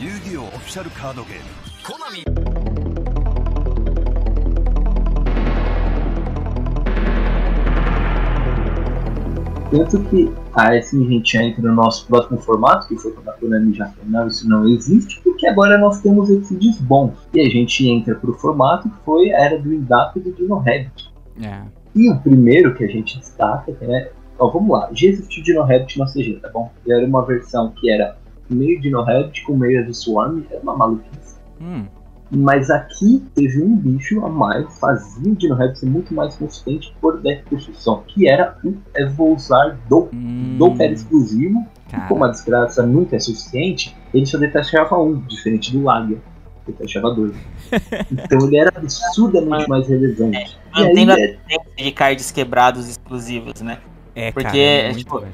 [0.00, 0.56] Yu-Gi-Oh!
[0.56, 1.63] Oficial Card Game
[9.74, 13.74] Tanto que aí a gente entra no nosso próximo formato, que foi quando a Konami
[13.74, 17.12] já falou, não, isso não existe, porque agora nós temos Exceeds bons.
[17.34, 20.58] E a gente entra pro formato que foi a era do Indap e do Dino
[20.58, 21.12] Rabbit.
[21.42, 21.62] É.
[21.92, 24.12] E o primeiro que a gente destaca, que é.
[24.38, 26.70] Ó, vamos lá, já existiu Dino Rabbit no CG, tá bom?
[26.86, 28.16] E era uma versão que era
[28.48, 31.34] meio Dino Rabbit com meio de Swarm, era uma maluquice.
[31.60, 31.86] Hum.
[32.36, 36.94] Mas aqui teve um bicho a mais, fazia o Dino Rabbit ser muito mais consistente
[37.00, 40.14] por deck construção, que era o Evolzar Dope.
[40.14, 40.56] Hum.
[40.58, 45.72] Dope era exclusivo, e como a desgraça nunca é suficiente, ele só detachava um, diferente
[45.72, 46.18] do Lágia,
[46.64, 47.34] que detachava dois.
[48.10, 50.58] então ele era absurdamente mais relevante.
[50.76, 53.78] E aí, Mantendo a é, tendência de cards quebrados exclusivos, né?
[54.14, 55.24] É, Porque, cara, é muito, tipo.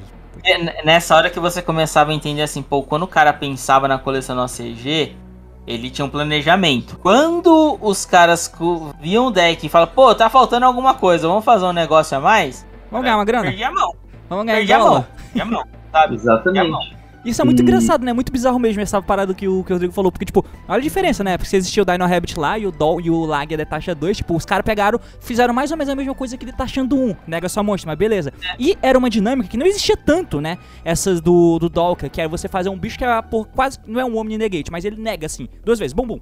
[0.43, 3.97] É, Nessa hora que você começava a entender assim, pô, quando o cara pensava na
[3.97, 5.15] coleção no CG,
[5.65, 6.97] ele tinha um planejamento.
[6.97, 8.51] Quando os caras
[8.99, 12.19] viam o deck e falam, pô, tá faltando alguma coisa, vamos fazer um negócio a
[12.19, 12.65] mais?
[12.89, 13.43] Vamos ganhar uma grana?
[13.45, 13.95] Perdi a mão,
[14.29, 16.15] Vamos ganhar perdi a mão, perdi a mão, sabe?
[16.15, 17.00] exatamente.
[17.23, 18.13] Isso é muito E- engraçado, né?
[18.13, 20.11] Muito bizarro mesmo essa parada que o, que o Rodrigo falou.
[20.11, 21.37] Porque, tipo, olha a diferença, né?
[21.37, 24.17] Porque existia o Dino Rabbit lá e o Doll e o Lag Detacha 2.
[24.17, 27.15] Tipo, os caras pegaram, fizeram mais ou menos a mesma coisa que Detachando 1.
[27.27, 28.33] Nega só monstro, mas beleza.
[28.59, 30.57] E era uma dinâmica que não existia tanto, né?
[30.83, 33.77] Essas do, do Dolka, que era você fazer um bicho que era por quase.
[33.85, 36.19] Não é um Omni Negate, mas ele nega assim, duas vezes, bum bum.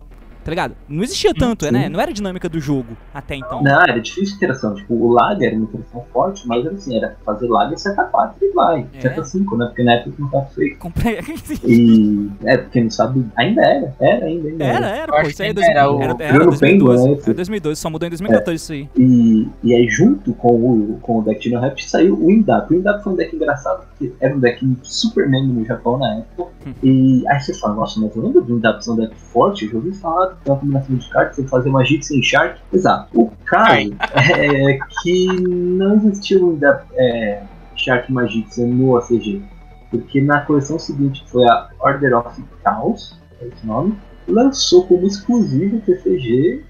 [0.50, 0.76] Tá ligado?
[0.88, 1.72] Não existia tanto, sim.
[1.72, 1.88] né?
[1.90, 3.62] Não era a dinâmica do jogo até então.
[3.62, 4.74] Não, era difícil de interação.
[4.74, 8.36] Tipo, o lag era uma interação forte, mas era assim, era fazer lag seta 4
[8.42, 8.88] e vai.
[8.94, 9.02] É.
[9.02, 9.66] Seta 5, né?
[9.68, 10.78] Porque na época não tava feito.
[10.80, 11.20] Comprei.
[11.64, 12.30] E.
[12.46, 13.26] É, porque não sabe.
[13.36, 13.96] Ainda era.
[14.00, 15.30] Era ainda, ainda Era, era, Eu pô.
[15.30, 17.10] Isso aí é que ainda era 2000, o- era, Era era no Penguin, 2012.
[17.10, 17.22] né?
[17.26, 18.90] Era 2012, só mudou em 2014 isso aí.
[18.98, 22.72] E, e aí, junto com o, com o deck Tino Rap, saiu o Indap.
[22.72, 26.16] O Indap foi um deck engraçado, porque era um deck super meme no Japão na
[26.16, 26.50] época.
[26.84, 29.66] E aí você fala, nossa, mas eu lembro do Indap ser um deck forte?
[29.66, 32.60] Eu já ouvi falar tem uma combinação de cartas, você fazer uma Jitsi em Shark.
[32.74, 33.10] Exato.
[33.14, 37.44] O caso é que não existiu o Indap é,
[37.76, 39.42] Shark Magitsu no ACG.
[39.90, 43.98] Porque na coleção seguinte, que foi a Order of Chaos, é esse nome,
[44.28, 46.64] lançou como exclusivo TCG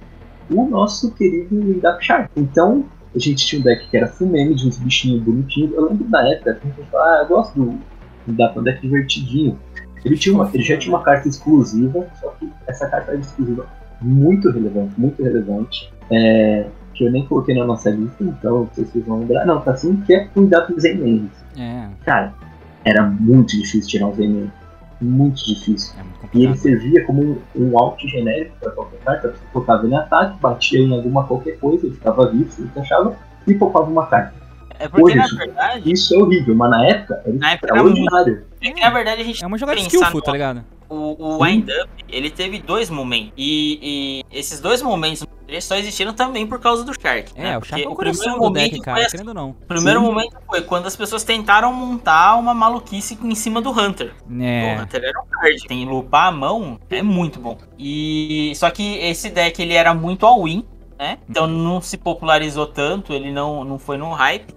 [0.49, 2.29] o nosso querido Indap Shark.
[2.37, 5.73] Então, a gente tinha um deck que era full meme de uns bichinhos bonitinhos.
[5.73, 7.79] Eu lembro da época, a gente falava, ah, eu gosto do
[8.27, 9.59] Indap, é um deck divertidinho.
[10.03, 13.65] Ele, tinha uma, ele já tinha uma carta exclusiva, só que essa carta era exclusiva
[14.01, 15.91] muito relevante, muito relevante.
[16.11, 19.45] É, que eu nem coloquei na nossa lista, então não sei se vocês vão lembrar.
[19.45, 21.31] Não, tá assim, que é o Indap Zenmanes.
[21.57, 22.33] É, Cara,
[22.83, 24.51] era muito difícil tirar o Zenmanes.
[25.01, 25.93] Muito difícil.
[25.97, 29.29] é muito E ele servia como um, um alt genérico para qualquer carta.
[29.29, 33.15] Você tocava em ataque, batia em alguma qualquer coisa, ele ficava vivo, se encaixava
[33.47, 34.38] e poupava uma carta.
[34.79, 37.73] É porque, Hoje, na isso- verdade, Isso é horrível, mas na época era na época
[37.73, 37.99] era muito.
[37.99, 38.47] extraordinário.
[38.61, 40.63] É que, na verdade, a gente É uma jogada skillful, no- tá ligado?
[40.89, 41.43] O, o Sim.
[41.43, 43.31] Wind Up, ele teve dois momentos.
[43.37, 47.31] E, e esses dois momentos eles só existiram também por causa do Shark.
[47.35, 47.57] É, né?
[47.57, 49.49] o Shark é o coração primeiro do deck, momento cara, foi assim, querendo ou não.
[49.49, 50.05] O primeiro Sim.
[50.05, 54.13] momento foi quando as pessoas tentaram montar uma maluquice em cima do Hunter.
[54.29, 55.67] O É, Hunter era um card.
[55.67, 57.57] Tem lupar a mão, é muito bom.
[57.77, 60.63] E só que esse deck ele era muito all-in,
[60.97, 61.17] né?
[61.29, 64.53] Então não se popularizou tanto, ele não, não foi no hype.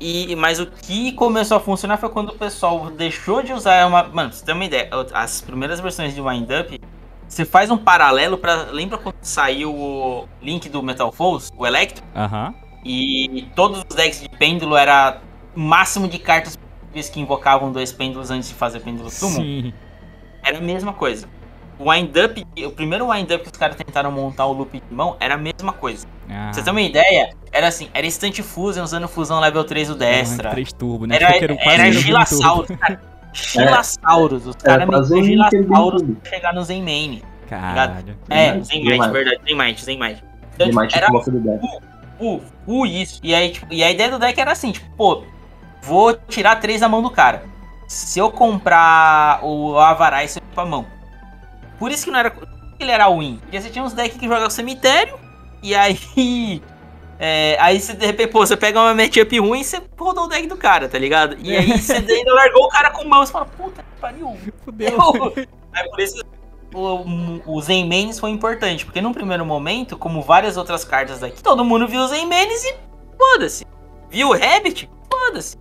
[0.00, 4.04] E, mas o que começou a funcionar foi quando o pessoal deixou de usar uma.
[4.04, 6.80] Mano, você ter uma ideia, as primeiras versões de Wind Up,
[7.28, 12.02] você faz um paralelo para Lembra quando saiu o Link do Metal Falls, o Electro?
[12.16, 12.54] aham.
[12.82, 15.20] E todos os decks de pêndulo era
[15.54, 16.58] o máximo de cartas
[17.12, 19.42] que invocavam dois pêndulos antes de fazer pêndulo summon.
[19.42, 19.74] Sim.
[20.42, 21.28] Era a mesma coisa.
[21.80, 24.94] O wind up, o primeiro wind up que os caras tentaram montar o loop de
[24.94, 26.06] mão era a mesma coisa.
[26.28, 29.88] Ah, Pra você ter uma ideia, era assim, era Instant Fusion usando fusão level 3
[29.88, 30.50] do Destra.
[30.50, 31.16] 3 turbo, né?
[31.16, 31.92] Era, era turbo.
[31.92, 33.00] Gilasaurus, cara.
[33.32, 37.22] Gilasaurus, os Era caras fazer meteram Gilasaurus Inter pra chegar no Zen Main.
[37.48, 38.16] Caralho.
[38.28, 39.12] É, Zenmite, Zen Might, Zenmite.
[39.12, 40.24] verdade, Zen Might, Zen Might.
[40.54, 41.66] Então, Demais tipo, era deck.
[42.18, 43.20] full, full isso.
[43.22, 45.22] E aí, tipo, e a ideia do deck era assim, tipo, pô,
[45.82, 47.44] vou tirar três da mão do cara.
[47.88, 50.84] Se eu comprar o Avarai, isso pra mão.
[51.80, 52.30] Por isso que não era.
[52.30, 53.38] por que Ele era win.
[53.42, 55.18] Porque você tinha uns decks que jogavam cemitério.
[55.62, 55.98] E aí.
[57.18, 60.28] é, aí você de repente, pô, você pega uma matchup ruim e você rodou o
[60.28, 61.36] deck do cara, tá ligado?
[61.42, 63.26] E aí você ainda largou o cara com mão.
[63.26, 64.36] Você fala, puta que pariu.
[64.64, 64.90] Fudeu.
[64.90, 65.34] Eu-
[65.72, 66.20] Aí por isso
[66.74, 71.42] o, o Zen Manes foi importante, porque num primeiro momento, como várias outras cartas daqui,
[71.42, 72.74] todo mundo viu o Zen Manes e
[73.18, 73.64] foda-se.
[74.08, 74.88] Viu o Rabbit?
[75.12, 75.56] Foda-se.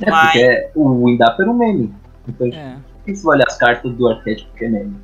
[0.00, 1.94] É, Mas- porque é- o Windap era um meme.
[2.28, 2.76] Então, É.
[2.76, 4.96] por que você olhar as cartas do arquétipo que é meme?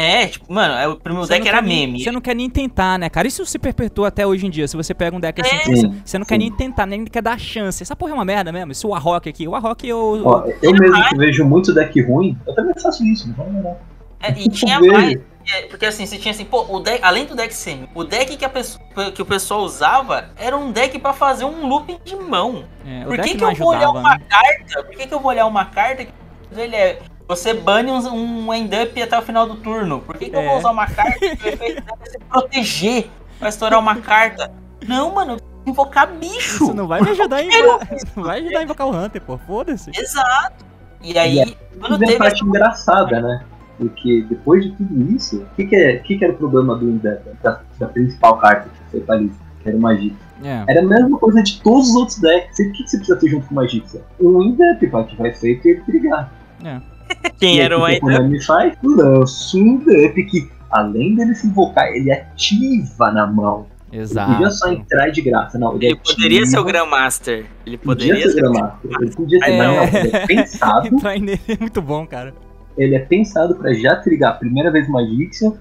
[0.00, 2.04] É, tipo, mano, é, o primeiro Você deck era nem- meme.
[2.04, 3.26] Você não quer nem tentar, né, cara?
[3.26, 4.68] Isso se perpetua até hoje em dia.
[4.68, 5.58] Se você pega um deck assim, É.
[5.64, 7.82] você, Sim, você não quer nem tentar, nem quer dar chance.
[7.82, 8.70] Essa porra é uma merda mesmo.
[8.70, 9.48] Esse Warrock aqui.
[9.48, 10.22] O Warrock eu.
[10.24, 13.76] Ó, eu mesmo que vejo muito deck ruim, eu também faço isso, não.
[14.20, 15.18] É, e tinha mais.
[15.52, 18.36] é, porque assim, você tinha assim, pô, o deck, além do deck semi, o deck
[18.36, 22.14] que, a pessoa, que o pessoal usava era um deck pra fazer um looping de
[22.14, 22.64] mão.
[22.86, 24.20] É, o Por deck que, que não eu vou olhar ajudava, uma né?
[24.28, 24.82] carta?
[24.84, 26.12] Por que, que eu vou olhar uma carta que
[26.56, 26.98] ele é.
[27.28, 30.00] Você bane um, um end up até o final do turno.
[30.00, 30.48] Por que, que eu É.
[30.48, 34.50] vou usar uma carta que o efeito dela é se proteger pra estourar uma carta?
[34.86, 35.38] Não, mano, eu
[35.70, 36.64] invocar bicho.
[36.64, 37.94] Isso não vai me ajudar a invocar.
[37.94, 39.36] Isso não vai ajudar a invocar o Hunter, pô.
[39.36, 39.90] Foda-se.
[39.94, 40.64] Exato.
[41.02, 43.44] E aí, E quando Isso é teve parte engraçada, né?
[43.76, 46.86] Porque depois de tudo isso, o que, que, é, que, que era o problema do
[46.86, 47.22] Windap?
[47.42, 50.12] Da, da principal carta que foi pra lista, que era o Magia.
[50.42, 50.64] É.
[50.66, 52.58] Era a mesma coisa de todos os outros decks.
[52.58, 54.02] O que, que você precisa ter junto com o Magixia?
[54.18, 54.40] Um
[54.88, 56.32] pra que vai feito ele brigar.
[56.60, 56.97] quem E
[57.42, 58.74] aí, era o o que end o Konami faz?
[58.82, 63.66] Lança um que, além dele se invocar, ele ativa na mão.
[63.90, 64.32] Ele Exato.
[64.32, 65.74] podia só entrar de graça, não.
[65.76, 67.46] Ele, Ele poderia ser o Grandmaster.
[67.64, 68.40] Ele Podia poderia ser ser.
[68.42, 68.90] Grandmaster.
[69.00, 69.56] Ele podia ser, É.
[69.58, 70.00] mas não.
[70.00, 72.34] Ele é pensado Entrar nele é muito bom, cara.
[72.76, 75.54] ele é pensado pra já trigar a primeira vez Magician,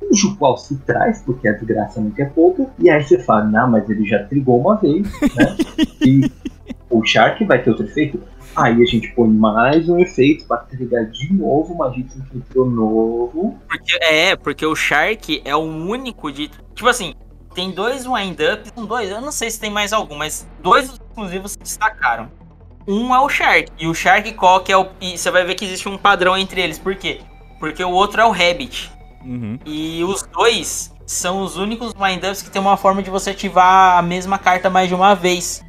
[0.00, 3.70] cujo qual se traz, porque a desgraça nunca é pouca, e aí você fala, não,
[3.70, 5.02] mas ele já trigou uma vez,
[5.36, 5.56] né?
[6.06, 6.30] e
[6.88, 8.18] o Shark vai ter outro efeito.
[8.58, 12.68] Aí a gente põe mais um efeito pra trigar de novo o Magician que entrou
[12.68, 13.56] novo.
[13.68, 16.48] Porque, é, porque o Shark é o único de.
[16.74, 17.14] Tipo assim,
[17.54, 21.52] tem dois wind-ups, são dois, eu não sei se tem mais algum, mas dois exclusivos
[21.52, 22.30] se destacaram.
[22.86, 24.88] Um é o Shark, e o Shark Cock é o.
[25.00, 27.20] E você vai ver que existe um padrão entre eles, por quê?
[27.60, 28.90] Porque o outro é o Rabbit.
[29.24, 29.58] Uhum.
[29.64, 34.02] E os dois são os únicos wind-ups que tem uma forma de você ativar a
[34.02, 35.64] mesma carta mais de uma vez.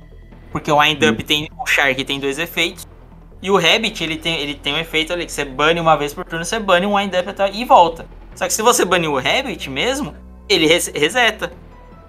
[0.51, 1.49] Porque o wind-up tem.
[1.59, 2.87] O Shark tem dois efeitos.
[3.41, 6.13] E o Rabbit, ele tem, ele tem um efeito ali que você bane uma vez
[6.13, 8.05] por turno, você bane um wind-up até- e volta.
[8.35, 10.13] Só que se você banir o Rabbit mesmo,
[10.49, 11.51] ele res- reseta.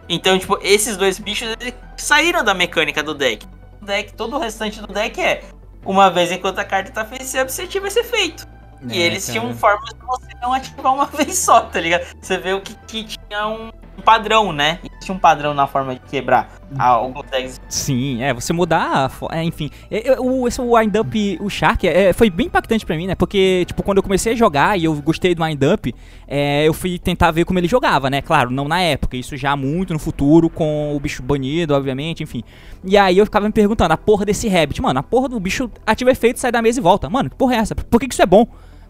[0.09, 1.55] Então, tipo, esses dois bichos
[1.97, 3.47] saíram da mecânica do deck.
[3.81, 5.45] O deck, todo o restante do deck é
[5.85, 8.45] uma vez enquanto a carta tá ofensiva, você ativa esse efeito.
[8.89, 9.39] E É, eles cara.
[9.41, 12.07] tinham formas de você não ativar uma vez só, tá ligado?
[12.21, 14.79] Você vê o que, que tinha um padrão, né?
[14.85, 17.61] E tinha um padrão na forma de quebrar alguns decks.
[17.69, 19.71] Sim, é, você mudar, é, enfim.
[20.19, 23.15] O, esse wind up, o Shark, é, foi bem impactante pra mim, né?
[23.15, 25.95] Porque, tipo, quando eu comecei a jogar e eu gostei do wind up,
[26.27, 28.23] é, eu fui tentar ver como ele jogava, né?
[28.23, 32.43] Claro, não na época, isso já muito no futuro, com o bicho banido, obviamente, enfim.
[32.85, 35.71] E aí eu ficava me perguntando, a porra desse Rabbit, mano, a porra do bicho
[35.87, 37.11] ativa efeito, sai da mesa e volta.
[37.11, 37.75] Mano, que porra é essa?
[37.75, 38.47] Por que, que isso é bom?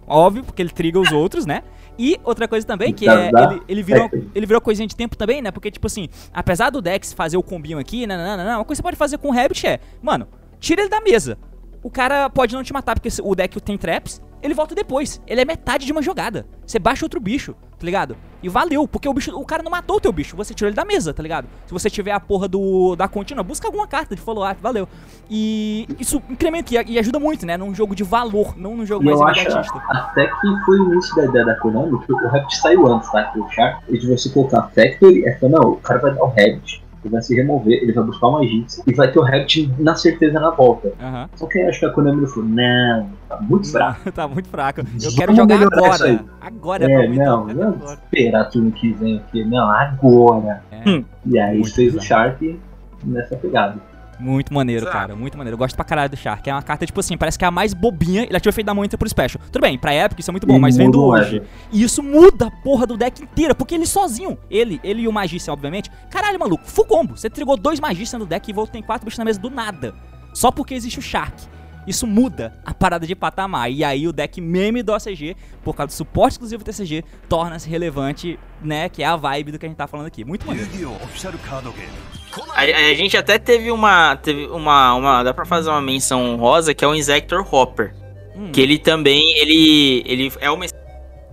[0.07, 1.63] Óbvio, porque ele triga os outros, né?
[2.03, 3.29] E outra coisa também, que é.
[3.29, 5.51] Ele, ele, virou, ele virou coisinha de tempo também, né?
[5.51, 8.65] Porque, tipo assim, apesar do Dex fazer o combinho aqui, né, não, não, não, uma
[8.65, 10.27] coisa que você pode fazer com o Rabbit é, mano,
[10.59, 11.37] tira ele da mesa.
[11.83, 15.21] O cara pode não te matar porque o deck tem traps, ele volta depois.
[15.27, 16.47] Ele é metade de uma jogada.
[16.67, 18.17] Você baixa outro bicho, tá ligado?
[18.43, 20.77] E valeu, porque o bicho, o cara não matou o teu bicho, você tirou ele
[20.77, 21.47] da mesa, tá ligado?
[21.67, 24.89] Se você tiver a porra do da contínua, busca alguma carta de follow-up, valeu.
[25.29, 27.57] E isso incrementa e, e ajuda muito, né?
[27.57, 29.83] Num jogo de valor, não num jogo mais imediatista.
[29.89, 33.25] até que foi o início da ideia da Konami, que o Rabbit saiu antes, tá?
[33.25, 36.23] Que o Shark, e de você colocar Factory, é falar, não, o cara vai dar
[36.23, 39.23] o Rabbit, ele vai se remover, ele vai buscar uma Jinx, e vai ter o
[39.23, 40.93] Rabbit na certeza na volta.
[41.01, 41.29] Aham.
[41.35, 44.13] Só que acho que a Konami falou, não, tá muito fraco.
[44.13, 44.81] tá muito fraco.
[44.81, 46.25] Eu Vamos quero jogar agora.
[46.41, 47.95] Agora É, pra não, aumentar, não agora.
[48.05, 50.63] esperar turno que vem aqui, não, agora.
[50.71, 50.89] É.
[50.89, 51.05] Hum.
[51.27, 52.07] E aí Muito fez o bizarro.
[52.31, 52.61] Shark
[53.05, 53.77] nessa pegada.
[54.21, 54.97] Muito maneiro, Exato.
[54.97, 55.17] cara.
[55.17, 55.55] Muito maneiro.
[55.55, 56.49] Eu gosto pra caralho do Shark.
[56.49, 58.25] É uma carta, tipo assim, parece que é a mais bobinha.
[58.25, 59.43] Ele ativa efeito da mão e entra por special.
[59.51, 61.43] Tudo bem, pra época isso é muito bom, E mas vendo o hoje.
[61.73, 65.13] E isso muda a porra do deck inteira, porque ele sozinho, ele, ele e o
[65.13, 65.91] Magician, obviamente.
[66.11, 67.17] Caralho, maluco, full combo.
[67.17, 69.95] Você trigou dois Magician no deck e volta tem quatro bichos na mesa do nada.
[70.35, 71.35] Só porque existe o Shark.
[71.87, 73.71] Isso muda a parada de patamar.
[73.71, 77.69] E aí o deck meme do OCG, por causa do suporte exclusivo do TCG, torna-se
[77.69, 78.89] relevante, né?
[78.89, 80.25] Que é a vibe do que a gente tá falando aqui.
[80.25, 80.71] Muito maneiro.
[82.55, 84.17] A, a, gente até teve uma.
[84.17, 85.23] Teve uma, uma.
[85.23, 87.95] Dá pra fazer uma menção rosa que é o Insector Hopper.
[88.37, 88.51] Hum.
[88.53, 89.39] Que ele também.
[89.39, 90.03] Ele.
[90.07, 90.67] Ele é uma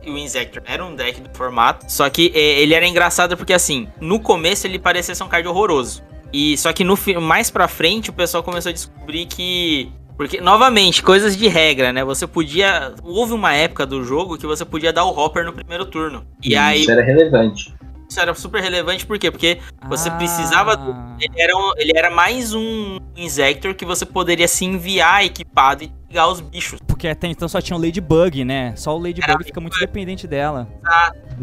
[0.06, 1.86] o Insector era um deck do formato.
[1.90, 5.48] Só que é, ele era engraçado porque, assim, no começo ele parecia ser um card
[5.48, 6.02] horroroso.
[6.32, 9.92] E só que no mais pra frente o pessoal começou a descobrir que.
[10.16, 12.04] Porque, novamente, coisas de regra, né?
[12.04, 12.94] Você podia.
[13.04, 16.26] Houve uma época do jogo que você podia dar o Hopper no primeiro turno.
[16.44, 16.82] E Isso aí.
[16.82, 17.77] Isso era relevante
[18.10, 19.30] isso era super relevante, por quê?
[19.32, 20.16] Porque você Ah.
[20.16, 20.74] precisava
[21.20, 25.92] ele era, um- ele era mais um Insector que você poderia se enviar equipado e
[26.08, 26.80] pegar os bichos.
[26.88, 28.74] Porque até então só tinha o Ladybug, né?
[28.76, 30.68] Só o Ladybug Era fica muito dependente dela.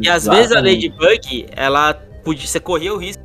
[0.00, 0.60] E às vezes a.
[0.60, 3.22] Ladybug, ela podia, você corria o risco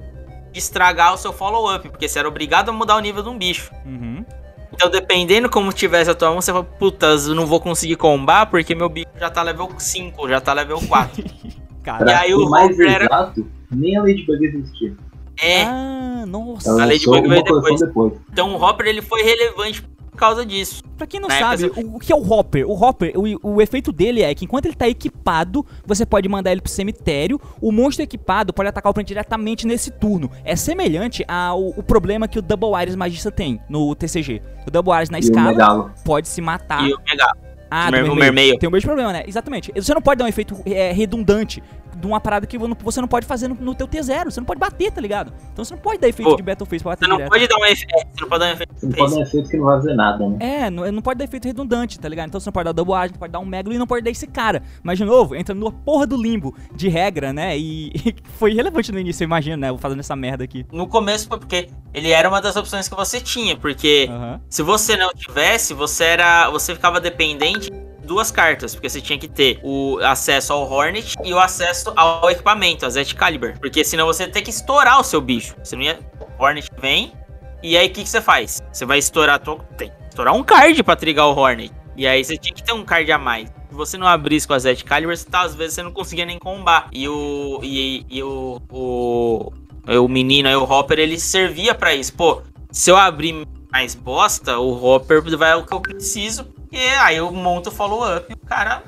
[0.51, 3.37] de estragar o seu follow-up, porque você era obrigado a mudar o nível de um
[3.37, 3.71] bicho.
[3.85, 4.25] Uhum.
[4.73, 8.45] Então, dependendo como tivesse a tua mão, você fala, putas, eu não vou conseguir combar
[8.47, 11.23] porque meu bicho já tá level 5, já tá level 4.
[11.91, 12.05] Cara.
[12.05, 14.93] Pra aí o mais Hopper era- exato, nem a Ladybug existia.
[15.41, 16.69] é, Ah, nossa.
[16.69, 18.13] Ela A Ladybug veio coleção depois.
[18.31, 20.83] então o Hopper ele foi relevante por causa disso.
[20.97, 22.69] Pra quem não Na sabe, época, o, o que é o Hopper?
[22.69, 26.51] O Hopper, o, o efeito dele é que enquanto ele tá equipado, você pode mandar
[26.51, 27.39] ele pro cemitério.
[27.61, 30.29] O monstro equipado pode atacar o oponente diretamente nesse turno.
[30.43, 34.41] É semelhante ao o problema que o Double Iris Magista tem no TCG.
[34.67, 35.91] O Double Iris na E escala Megalo.
[36.03, 36.83] pode se matar.
[36.85, 37.31] E o Mega.
[37.71, 38.23] Ah, do mer- o vermelho.
[38.23, 38.59] vermelho.
[38.59, 39.23] Tem o mesmo problema, né?
[39.27, 39.71] Exatamente.
[39.75, 41.61] Você não pode dar um efeito é, redundante
[41.99, 44.25] de uma parada que você não pode fazer no, no teu T0.
[44.25, 45.33] Você não pode bater, tá ligado?
[45.51, 47.31] Então você não pode dar efeito Pô, de Battleface pra bater Você não direto.
[47.31, 48.07] pode dar um efeito.
[48.13, 48.73] Você não pode dar um efeito.
[48.75, 50.37] Você não pode dar um efeito que não vai fazer nada, né?
[50.39, 52.27] É, não, não pode dar efeito redundante, tá ligado?
[52.29, 54.03] Então você não pode dar double agent, não pode dar um megalo e não pode
[54.03, 54.63] dar esse cara.
[54.83, 57.57] Mas, de novo, entra numa porra do limbo de regra, né?
[57.57, 59.69] E, e foi relevante no início, eu imagino, né?
[59.69, 60.65] Eu fazendo essa merda aqui.
[60.71, 64.07] No começo foi porque ele era uma das opções que você tinha, porque
[64.49, 67.78] se você não tivesse, você era, você ficava dependente de
[68.09, 72.29] duas cartas, porque você tinha que ter o acesso ao Hornet e o acesso ao
[72.29, 75.55] equipamento, a Zet Caliber, porque senão você tem que estourar o seu bicho.
[75.63, 75.99] Você não ia,
[76.39, 77.13] Hornet vem
[77.61, 78.61] e aí o que, que você faz?
[78.73, 81.71] Você vai estourar, tua- tem que estourar um card pra trigar o Hornet.
[81.95, 83.49] E aí você tinha que ter um card a mais.
[83.69, 86.25] Se você não abrisse com a Zet Caliber, você tá, às vezes você não conseguia
[86.25, 86.87] nem combar.
[86.91, 89.51] E o e, e o, o
[89.87, 92.13] o menino aí, o Hopper, ele servia pra isso.
[92.13, 92.41] Pô,
[92.71, 96.47] se eu abrir mais bosta, o Hopper vai o que eu preciso.
[96.71, 98.83] E aí eu monto o follow-up e o cara.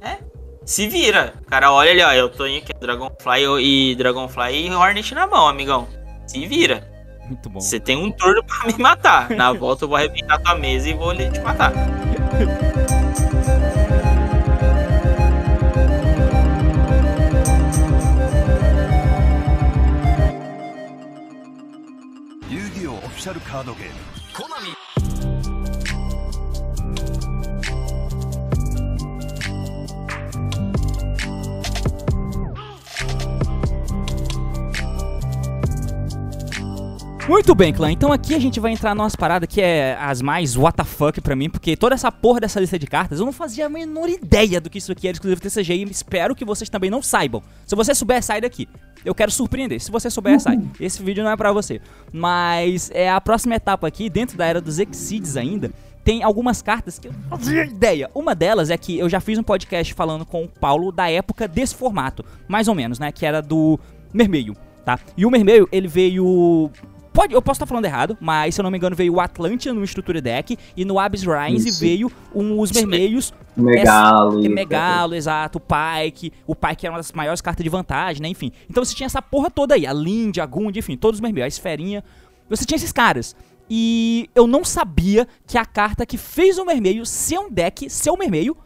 [0.00, 0.18] É,
[0.64, 1.34] se vira.
[1.42, 2.12] O cara olha ali, ó.
[2.12, 5.88] Eu tô aqui, Dragonfly e Dragonfly e Hornet na mão, amigão.
[6.26, 6.90] Se vira.
[7.26, 7.60] Muito bom.
[7.60, 9.30] Você tem um turno pra me matar.
[9.30, 11.72] Na volta eu vou arrebentar tua mesa e vou te matar.
[22.50, 23.06] Yu-Gi-Oh!
[23.06, 24.11] Official Card Game
[37.32, 37.90] Muito bem, clã.
[37.90, 41.48] Então aqui a gente vai entrar numa parada que é as mais WTF pra mim,
[41.48, 44.68] porque toda essa porra dessa lista de cartas eu não fazia a menor ideia do
[44.68, 47.42] que isso aqui era exclusivo TCG e espero que vocês também não saibam.
[47.64, 48.68] Se você souber, sai daqui.
[49.02, 49.80] Eu quero surpreender.
[49.80, 50.60] Se você souber, sai.
[50.78, 51.80] Esse vídeo não é pra você.
[52.12, 55.70] Mas é a próxima etapa aqui, dentro da era dos Exceeds ainda,
[56.04, 58.10] tem algumas cartas que eu não fazia ideia.
[58.14, 61.48] Uma delas é que eu já fiz um podcast falando com o Paulo da época
[61.48, 63.10] desse formato, mais ou menos, né?
[63.10, 63.80] Que era do
[64.12, 64.54] Mermeio,
[64.84, 64.98] tá?
[65.16, 66.70] E o Mermeio, ele veio.
[67.12, 69.72] Pode, eu posso estar falando errado, mas se eu não me engano, veio o Atlantia
[69.74, 71.80] no Structure Deck e no Abyss Isso.
[71.80, 74.40] veio um, os Isso Vermelhos Megalo.
[74.42, 78.22] é e- Megalo, exato, o Pike, o Pike era uma das maiores cartas de vantagem,
[78.22, 78.50] né, enfim.
[78.68, 81.44] Então você tinha essa porra toda aí, a Lind, a Gund, enfim, todos os Mermeio,
[81.44, 82.02] a Esferinha.
[82.48, 83.36] Você tinha esses caras.
[83.68, 88.10] E eu não sabia que a carta que fez o Mermeio ser um deck, ser
[88.10, 88.56] um Mermeio,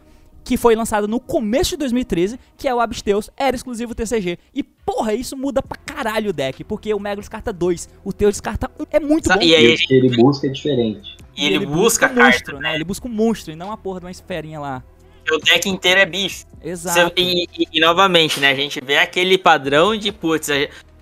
[0.47, 4.39] que foi lançado no começo de 2013, que é o Absteus, era exclusivo TCG.
[4.55, 8.31] E porra, isso muda pra caralho o deck, porque o Mega descarta 2, o Teu
[8.31, 8.85] descarta 1.
[8.93, 9.43] É muito bom.
[9.43, 11.17] E aí, E que ele busca é diferente.
[11.37, 12.77] E ele, busca um carta, monstro, né?
[12.77, 14.85] Ele busca um monstro e não a porra de uma esferinha lá.
[15.29, 16.47] O deck inteiro é bicho.
[16.63, 17.13] Exato.
[17.17, 18.51] E, e- e, novamente, né?
[18.51, 20.55] A gente vê aquele padrão de, putz, a,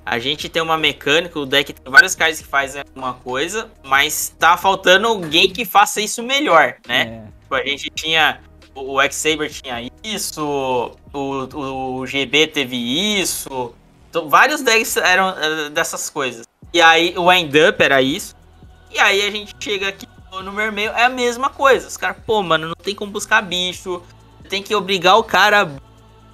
[0.06, 4.34] a gente tem uma mecânica, o deck tem vários caras que fazem uma coisa, mas
[4.38, 7.02] tá faltando alguém que faça isso melhor, né?
[7.28, 7.34] É.
[7.42, 8.40] Tipo, a gente tinha.
[8.74, 12.76] O X-Saber tinha isso, o, o GB teve
[13.20, 13.72] isso.
[14.10, 16.46] Então, vários decks eram eh, dessas coisas.
[16.72, 18.34] E aí o End Up era isso.
[18.90, 20.06] E aí a gente chega aqui
[20.42, 21.86] no Mermeio, é a mesma coisa.
[21.86, 24.02] Os caras, pô, mano, não tem como buscar bicho.
[24.48, 25.70] Tem que obrigar o cara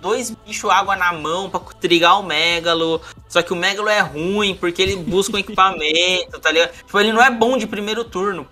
[0.00, 3.00] dois bichos água na mão pra trigar o Megalo.
[3.28, 6.72] Só que o Megalo é ruim porque ele busca um equipamento, tá ligado?
[6.72, 8.46] Tipo, ele não é bom de primeiro turno.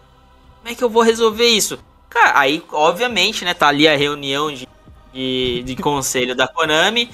[0.58, 1.78] Como é que eu vou resolver isso?
[2.08, 4.68] Cara, aí, obviamente, né, tá ali a reunião de,
[5.12, 7.10] de, de conselho da Konami.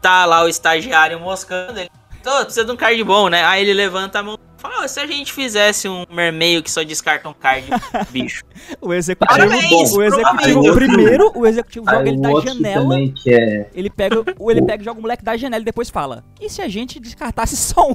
[0.00, 1.80] Tá lá o estagiário moscando.
[1.80, 1.90] Ele,
[2.22, 3.44] Tô, precisa de um card bom, né?
[3.44, 6.82] Aí ele levanta a mão fala: "Ó, se a gente fizesse um mermeio que só
[6.82, 7.66] descarta um card,
[8.10, 8.42] bicho.
[8.80, 12.96] O executivo, Parabéns, o executivo primeiro, o executivo joga ele da janela,
[13.26, 13.68] é.
[13.74, 16.48] ele pega, o ele pega e joga o moleque da janela e depois fala: "E
[16.48, 17.94] se a gente descartasse só um?"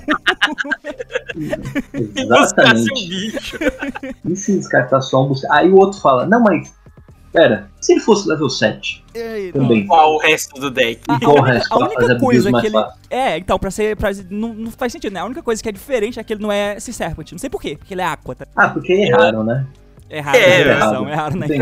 [2.15, 3.07] Exatamente.
[3.07, 3.57] bicho.
[4.25, 6.73] E se descartar só um Aí o outro fala, não, mas.
[7.31, 9.03] Pera, se ele fosse level 7
[9.53, 9.87] também.
[9.87, 11.01] Qual o resto do deck?
[11.07, 12.99] A, Igual o única, resto, a pra única fazer coisa que ele fácil.
[13.09, 15.19] é, então para ser para não, não faz sentido, né?
[15.21, 17.31] A única coisa que é diferente é que ele não é Sea Serpent.
[17.31, 18.45] Não sei por quê, porque ele é Aqua, tá?
[18.55, 19.65] Ah, porque erraram, né?
[20.09, 20.89] É raro É, na errado.
[20.89, 21.61] versão, é na não tem-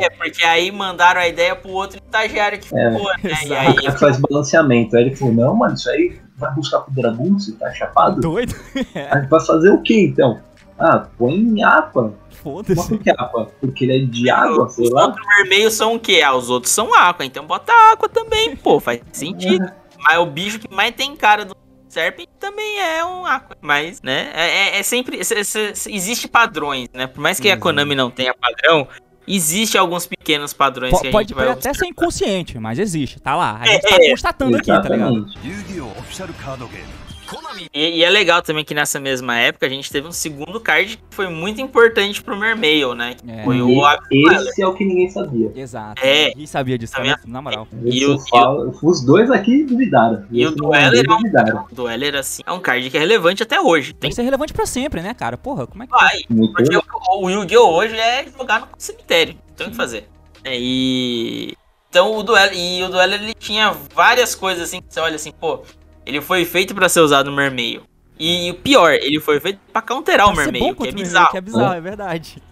[0.00, 2.92] É, porque aí mandaram a ideia pro outro estagiário que É.
[2.92, 3.18] ficou, né?
[3.24, 3.54] E Exato.
[3.54, 4.96] aí Aí faz balanceamento.
[4.96, 8.20] Aí ele falou, não, mano, isso aí vai buscar pro Dragon, você tá chapado?
[8.20, 8.54] Doido?
[9.10, 10.38] Aí vai fazer o que então?
[10.78, 12.14] Ah, põe em água.
[12.44, 12.88] Mas Foda-se.
[12.88, 13.52] por que água?
[13.60, 15.06] Porque ele é de água, sei os lá.
[15.06, 16.20] outros vermelhos são o quê?
[16.24, 19.70] Ah, os outros são água, então bota água também, pô, faz sentido.
[19.98, 21.54] Mas o bicho que mais tem cara do
[21.88, 23.56] Serpent também é um aqua.
[23.60, 25.22] Mas, né, é, é- é sempre.
[25.24, 27.06] se- se- se- existe padrões, né?
[27.06, 27.60] Por mais que a Uhum.
[27.60, 28.88] Konami não tenha padrão,
[29.28, 32.78] existe alguns pequenos padrões Po- que a Pode, gente vai pode até ser inconsciente, mas
[32.80, 33.58] existe, tá lá.
[33.60, 34.10] A gente É, tá é.
[34.10, 35.16] constatando aqui, tá ligado?
[35.18, 35.38] Exatamente.
[37.72, 40.96] E, e é legal também que nessa mesma época a gente teve um segundo card
[40.96, 43.16] que foi muito importante pro Mermail, né?
[43.26, 43.44] É.
[43.44, 43.82] foi E o
[44.32, 45.52] esse é o que ninguém sabia.
[45.54, 46.02] Exato.
[46.04, 46.28] É.
[46.28, 47.14] Ninguém sabia disso, né?
[47.26, 47.66] na moral.
[47.84, 50.24] E o- eu falo- Os dois aqui duvidaram.
[50.30, 51.66] E o Esse não Dueler é um- duvidaram.
[51.70, 53.92] O Dueler, assim, é um card que é relevante até hoje.
[53.92, 55.36] Tem que ser relevante pra sempre, né, cara?
[55.36, 55.92] Porra, como é que.
[55.92, 56.18] vai.
[56.52, 56.82] Porque o,
[57.24, 57.68] o Yu-Gi-Oh!
[57.74, 59.34] hoje é jogar no cemitério.
[59.48, 60.08] Não tem o que fazer.
[60.44, 61.54] É, e.
[61.88, 62.54] Então o duelo.
[62.54, 65.60] E o duelo ele tinha várias coisas assim que você olha assim, pô,
[66.06, 67.82] ele foi feito pra ser usado no Mermeio.
[68.18, 70.92] E o pior, ele foi feito pra counterar o Pra ser Mermeio, bom que é
[70.92, 71.30] o bizarro.
[71.32, 72.42] Que é bizarro, é verdade.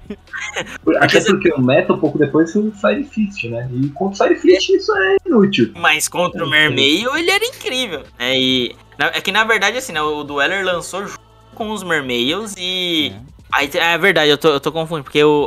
[1.01, 3.69] Até porque o meta, um pouco depois, foi o Fire Fist, né?
[3.73, 5.71] E contra o Fire Fist isso é inútil.
[5.77, 8.03] Mas contra o Mermeio ele era incrível.
[8.19, 11.21] É, e, na- é que na verdade, assim, né, o Dueler lançou junto
[11.55, 13.13] com os Mermeios e.
[13.15, 13.31] É.
[13.53, 15.47] Aí, é verdade, eu tô, eu tô confundindo, porque o,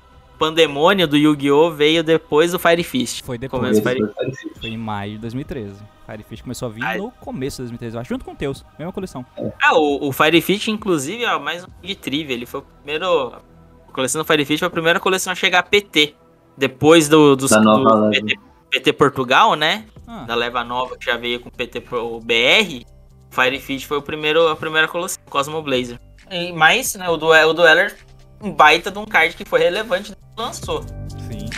[0.00, 0.02] o
[0.38, 1.70] Pandemônio do Yu-Gi-Oh!
[1.70, 3.22] veio depois do Fire Fist.
[3.24, 3.78] Foi depois.
[3.80, 4.64] Fire- foi Fire Fist.
[4.64, 5.74] Em maio de 2013.
[6.06, 6.98] Firefish começou a vir Ai.
[6.98, 9.24] no começo de 2013, eu acho, junto com o Teus, mesma coleção.
[9.62, 12.34] Ah, o, o Fire Fist, inclusive, é mais um de trivia.
[12.34, 13.28] Ele foi o primeiro.
[13.88, 16.14] A coleção do Fire Fist foi a primeira coleção a chegar a PT.
[16.58, 18.10] Depois do, dos- Da nova do.
[18.10, 18.34] PT,
[18.70, 19.86] PT Portugal, né?
[20.06, 22.84] Ah, Da leva nova que já veio com PT pro BR.
[23.30, 25.98] O Fire Fist foi o primeiro, a primeira coleção, Cosmo Blazer.
[26.30, 27.96] E, mas, né, o, Duel, o Dueler,
[28.42, 30.84] um baita de um card que foi relevante lançou.
[31.30, 31.48] Sim.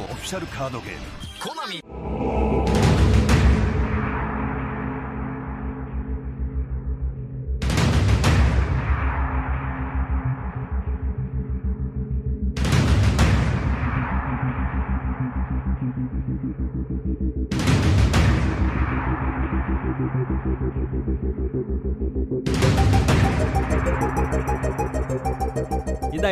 [0.00, 1.00] オフィシャルカードゲーム
[1.40, 1.82] コナミ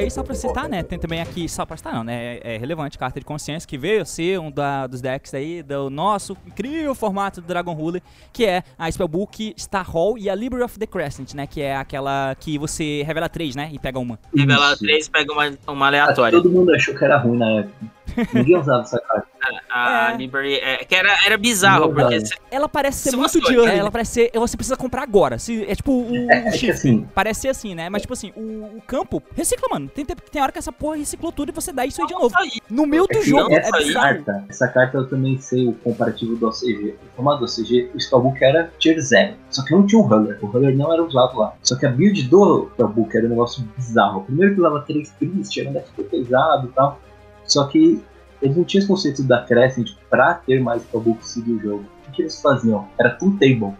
[0.01, 0.83] daí, só pra citar, né?
[0.83, 2.39] Tem também aqui, só pra citar não, né?
[2.43, 6.37] É relevante, carta de consciência, que veio ser um da- dos decks aí do nosso
[6.47, 10.79] incrível formato do Dragon Ruler, que é a Spellbook, Star Hall e a Library of
[10.79, 11.47] the Crescent, né?
[11.47, 13.69] Que é aquela que você revela três, né?
[13.73, 14.19] E pega uma.
[14.35, 14.77] Revela.
[14.77, 16.39] 3 pega uma, uma aleatória.
[16.39, 17.98] Todo mundo achou que era ruim na época.
[18.33, 19.27] Ninguém usava essa carta.
[19.71, 20.17] A É.
[20.17, 20.55] Liberty.
[20.55, 22.19] É, que era, era bizarro, Não, porque
[22.51, 24.31] Ela parece ser Se muito de olhar- Ela parece ser.
[24.35, 25.39] Você precisa comprar agora.
[25.39, 27.89] Se, é tipo o, É, o é assim, Parece ser assim, né?
[27.89, 29.89] Mas tipo assim, o, o campo recicla, mano.
[29.89, 32.35] Tem, tem hora que essa porra reciclou tudo e você dá isso aí de novo.
[32.37, 32.51] Aí.
[32.69, 34.07] No meio é do jogo, é essa bizarro.
[34.25, 36.97] carta, essa carta eu também sei o comparativo do OCG.
[37.13, 39.35] O formato do OCG, o Spellbook era tier 0.
[39.51, 40.39] Só que não tinha um Huller.
[40.43, 41.55] O Huller não era usado lá.
[41.63, 44.23] Só que a build do Spellbook era um negócio bizarro.
[44.25, 47.01] Primeiro que usava 3 Priest, era um deck super pesado e tal.
[47.49, 48.01] Só que
[48.41, 51.85] eles não tinham esse conceito da Crescent pra ter mais Spellbook seguir o jogo.
[52.07, 52.87] O que eles faziam?
[52.99, 53.75] Era Toon Table.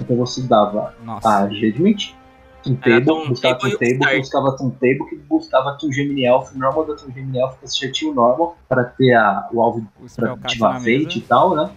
[0.00, 1.28] Então você dava Nossa.
[1.44, 2.14] a Judgment,
[2.62, 6.24] Toon Table, Toon buscava Toon e o Table, buscava Toon Table, que buscava Toon Gemini
[6.24, 9.60] Elf, normal da Toon Gemini Elf, você já tinha o normal para ter a, o
[9.62, 11.70] alvo O pra Spellcast ativar Fate e tal, né?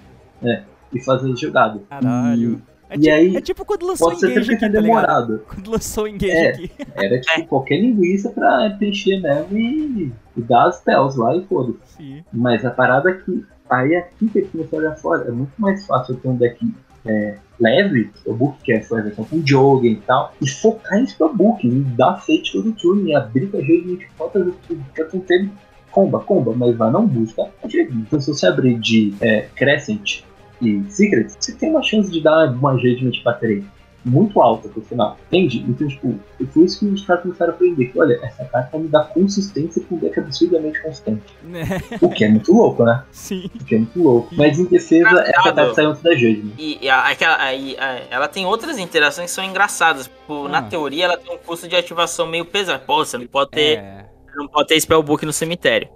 [0.43, 0.63] É,
[0.93, 1.81] e fazer as jogadas.
[1.89, 2.61] Caralho.
[2.89, 4.71] É E tipo, aí, é tipo quando lançou Pode ser aqui, tá ligado?
[4.71, 5.45] demorado.
[5.47, 6.49] Quando lançou Engage É.
[6.49, 6.71] aqui.
[6.95, 11.73] Era tipo qualquer linguiça pra preencher mesmo e, e dar as spells lá e foda
[11.85, 12.23] Sim.
[12.31, 16.15] Mas a parada é que aí aqui que você olha fora, é muito mais fácil
[16.15, 16.59] ter um deck
[17.05, 21.67] é, leve, Spellbook, que é sua versão com Jogen e tal, e focar em Spellbook,
[21.67, 25.51] e dar fate todo turno, e abrir com a Judgment contra tudo, porque tu tem
[25.91, 27.47] comba, comba, mas vai não busca a.
[27.63, 30.23] Então se você abrir de é, Crescent
[30.61, 33.63] e Secret, você tem uma chance de dar uma Judgment pra 3
[34.05, 35.65] muito alta pro final, entende?
[35.67, 36.19] Então, tipo,
[36.51, 39.81] foi isso que os caras começaram a aprender, que olha, essa carta me dá consistência
[39.87, 41.21] com um deck absurdamente constante.
[41.43, 41.63] Né?
[42.01, 43.03] O que é muito louco, né?
[43.11, 43.49] Sim.
[43.59, 44.29] O que é muito louco.
[44.35, 45.55] Mas em defesa, essa Engraçado.
[45.55, 46.53] carta saiu antes da Judgment.
[46.57, 50.05] E, e a- aquela- aí, a- ela tem outras interações que são engraçadas.
[50.07, 50.49] Tipo, Ah.
[50.49, 52.83] Na teoria, ela tem um custo de ativação meio pesado.
[52.85, 54.05] Pô, você não pode ter, É.
[54.35, 55.87] não pode ter Spellbook no cemitério.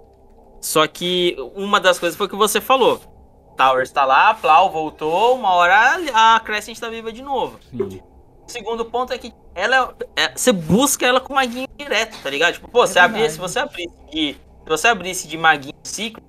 [0.60, 3.00] Só que uma das coisas foi o que você falou.
[3.58, 7.58] Towers tá lá, Plau voltou, uma hora a Crescent tá viva de novo.
[7.70, 8.00] Sim.
[8.46, 12.54] O segundo ponto é que ela é- você busca ela com maguinho direto, tá ligado?
[12.54, 13.34] Tipo, pô, você É abria, verdade.
[13.34, 14.32] se você abrisse de.
[14.34, 16.22] Se você abrisse de maguinho ciclo,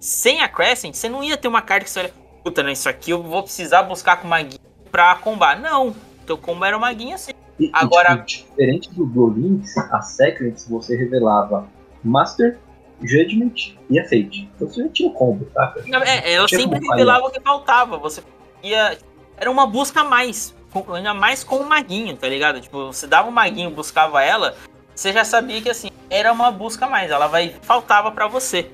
[0.00, 2.88] sem a Crescent, você não ia ter uma carta que você olha, puta, não, isso
[2.88, 4.60] aqui eu vou precisar buscar com maguinho
[4.90, 5.60] pra combar.
[5.60, 5.94] Não,
[6.26, 7.32] teu combo era o maguinho assim.
[7.58, 11.68] E, e, Agora- tipo, diferente do Blue Links, a Secrets você revelava
[12.02, 12.58] Master,
[13.02, 14.48] Judgment e a Fate.
[14.54, 15.74] Então você já tinha o combo, tá?
[16.06, 17.98] É, ela Tinha sempre revelava o que faltava.
[17.98, 18.22] Você
[18.62, 18.98] ia.
[19.36, 20.54] Era uma busca a mais.
[20.94, 22.60] Ainda mais com o maguinho, tá ligado?
[22.60, 24.54] Tipo, você dava o maguinho, buscava ela,
[24.94, 27.10] você já sabia que assim, era uma busca a mais.
[27.10, 27.54] Ela vai.
[27.62, 28.70] Faltava pra você.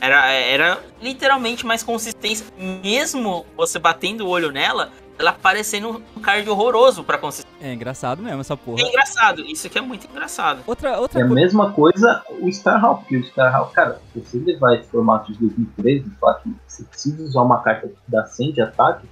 [0.00, 2.46] Era, era literalmente mais consistência.
[2.56, 7.50] Mesmo você batendo o olho nela, ela parecendo um card horroroso pra consistência.
[7.60, 8.80] É engraçado mesmo essa porra.
[8.82, 9.42] É engraçado.
[9.42, 10.62] Isso aqui é muito engraçado.
[10.66, 11.34] Outra, É outra a coisa.
[11.34, 16.06] mesma coisa o Starhawk, porque o Starhawk, cara, se você levar esse formato de 2013
[16.08, 19.06] e falar que você precisa usar uma carta que dá 100 de ataque,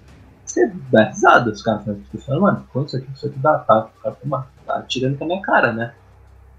[0.45, 1.51] você dá risada.
[1.51, 3.91] Os caras falam, pensando, mano, quanto isso aqui, isso aqui dá ataque?
[3.99, 4.17] O cara
[4.67, 5.95] tá atirando com a minha cara, né?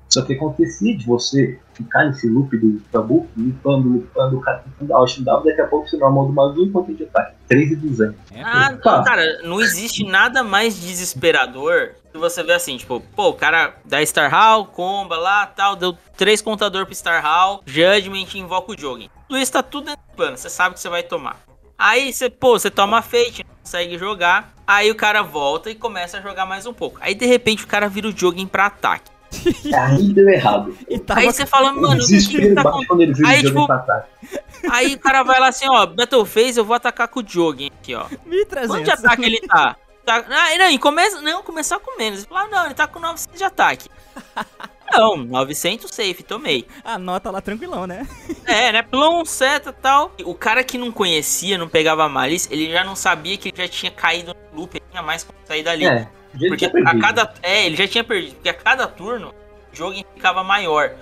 [0.09, 4.87] Só que acontecia de você ficar nesse loop do tabu, lupando, lupando, o cara tentando
[4.87, 7.35] dar Ocean W, daqui a pouco você normal do maluco quanto de ataque?
[7.47, 8.15] 3 e 200.
[8.33, 13.29] É, Ah, não, cara, não existe nada mais desesperador que você vê assim, tipo, pô,
[13.29, 18.27] o cara dá Star Hall, comba lá, tal, deu três contador pro Star Hall, Judgment
[18.33, 19.09] e invoca o Jogging.
[19.27, 21.39] Tudo isso tá tudo dentro do plano, você sabe que você vai tomar.
[21.77, 26.17] Aí você, pô, você toma Fate, não consegue jogar, aí o cara volta e começa
[26.17, 26.97] a jogar mais um pouco.
[26.99, 29.11] Aí de repente o cara vira o Jogging pra ataque.
[29.73, 30.75] Aí deu errado.
[30.87, 33.47] E tava Aí você fala, mano, o que, tá bate quando ele vira Aí, o
[33.47, 34.71] jogo tipo.
[34.71, 37.71] Aí o cara vai lá assim, ó, Battle Phase, eu vou atacar com o Jogging
[37.79, 38.05] aqui, ó.
[38.25, 38.67] 1300.
[38.67, 39.75] Quanto de ataque ele tá?
[40.05, 42.19] tá ah, não, e começa, não, começar com menos.
[42.19, 43.89] Ele fala, ah, não, ele tá com 900 de ataque.
[44.91, 46.65] Não, 900 safe, tomei.
[46.83, 48.07] Anota lá tranquilão, né?
[48.45, 48.81] É, né?
[48.81, 50.11] Plum, seta e tal.
[50.25, 53.67] O cara que não conhecia, não pegava malícia, ele já não sabia que ele já
[53.67, 55.85] tinha caído no loop, ele tinha mais como sair dali.
[55.85, 57.33] É, porque a cada.
[57.41, 58.35] É, ele já tinha perdido.
[58.35, 59.33] Porque a cada turno,
[59.71, 60.95] o jogo ficava maior.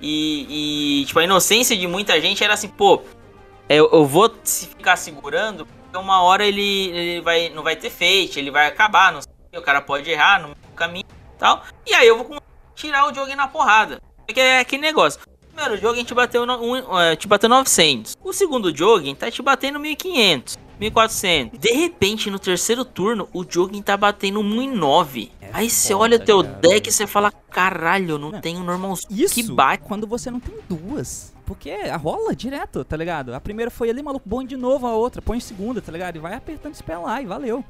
[0.00, 3.02] E, e, tipo, a inocência de muita gente era assim, pô,
[3.68, 7.76] é, eu, eu vou se ficar segurando, porque uma hora ele, ele vai, não vai
[7.76, 11.38] ter fate, ele vai acabar, não sei, o o cara pode errar no caminho e
[11.38, 11.62] tal.
[11.86, 12.42] E aí eu vou
[12.74, 14.00] tirar o jogo na porrada.
[14.26, 15.20] Porque é aquele negócio.
[15.54, 18.16] Primeiro jogo a gente bateu, no, um, é, te bateu 900.
[18.24, 20.58] O segundo jogo tá te batendo 1500.
[20.82, 21.58] 1400.
[21.58, 25.30] De repente, no terceiro turno, o jogo tá batendo 1,9.
[25.40, 26.58] É Aí você olha teu cara.
[26.60, 29.84] deck e você fala: caralho, eu não, Não, tenho normal Isso que bate.
[29.86, 31.32] quando você não tem duas.
[31.44, 33.34] Porque rola direto, tá ligado?
[33.34, 36.16] A primeira foi ali, maluco, põe de novo a outra, põe segunda, tá ligado?
[36.16, 37.64] E vai apertando esse pé lá e valeu.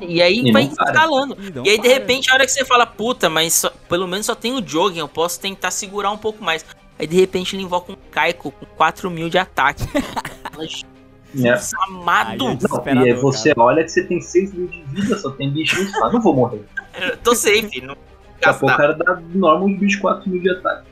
[0.00, 1.36] E aí E vai escalando.
[1.38, 1.88] E, E aí, de para.
[1.92, 4.98] repente, a hora que você fala, puta, mas só- pelo menos só tem o Jogging,
[5.00, 6.64] eu posso tentar segurar um pouco mais.
[6.98, 9.82] Aí, de repente, ele invoca um Kaiko com 4 mil de ataque.
[11.34, 11.50] Né?
[11.56, 12.46] Jesus amado!
[12.48, 15.50] Ai, Não, e aí você olha que você tem 6 mil de vida, só tem
[15.50, 16.64] bichinho, você fala, não vou morrer.
[17.00, 17.96] Eu Tô safe, não
[18.40, 20.84] Daqui a pouco o cara dá normal de bicho 4 mil de ataque.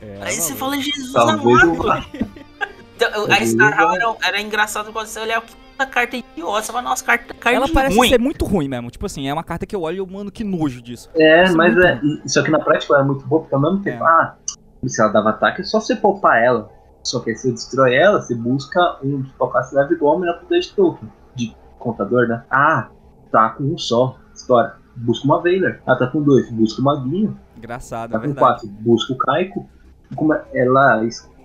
[0.00, 1.82] É, Aí você fala, Jesus Talvez eu amado!
[1.82, 2.06] vá.
[2.96, 3.86] Então, a Star eu.
[3.86, 6.62] Hall era, era engraçado quando você olhar o que a carta é idiota.
[6.62, 8.08] Você fala, nossa, carta, carta Ela parece ruim.
[8.08, 8.90] ser muito ruim mesmo.
[8.90, 11.10] Tipo assim, é uma carta que eu olho e eu, mano, que nojo disso.
[11.14, 12.00] É, Isso é mas é.
[12.02, 14.06] e- Só que na prática ela é muito boa, porque ao mesmo tempo, É.
[14.06, 14.34] ah,
[14.86, 16.70] se ela dava ataque, é só você poupar ela.
[17.06, 20.72] Só que aí você destrói ela, você busca um capacidade igual a melhor poder de
[20.72, 21.08] token.
[21.36, 22.42] De contador, né?
[22.50, 22.88] Ah,
[23.30, 24.18] tá com um só.
[24.34, 24.74] História.
[24.96, 25.80] Busca uma Veiler.
[25.86, 26.50] Ah, tá com dois.
[26.50, 27.38] Busca uma Guinho.
[27.56, 28.40] Engraçado, Tá com verdade.
[28.44, 28.68] quatro.
[28.68, 29.68] Busca o Kaiko.
[30.16, 31.04] Como é- ela.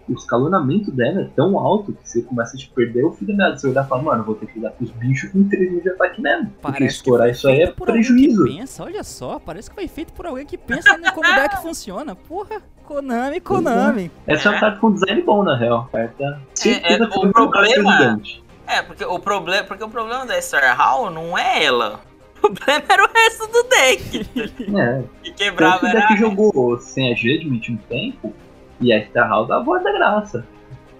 [0.09, 3.57] O escalonamento dela é tão alto que você começa a te perder o filho dela.
[3.57, 5.89] Você olhar e fala, mano, vou ter que dar pros bichos com 3 mil de
[5.89, 6.45] ataque mesmo.
[6.47, 8.43] Porque Parece que estourar isso aí é prejuízo.
[8.45, 11.35] Que pensa, olha só, parece que foi feito por alguém que pensa em como o
[11.35, 12.15] deck funciona.
[12.15, 14.11] Porra, Konami, Konami.
[14.27, 14.59] Essa é uma É.
[14.59, 15.87] carta com design bom, na real.
[15.91, 16.41] Carta.
[16.65, 18.21] É, que o um problema-.
[18.67, 21.99] É, porque o, problema, porque o problema da Star Hall não é ela.
[22.37, 24.71] O problema era o resto do deck.
[24.77, 25.03] É.
[25.23, 25.99] Que quebrava que o era.
[25.99, 28.33] deck jogou sem a Judgment um tempo
[28.81, 30.45] e a Star House dava voz da graça.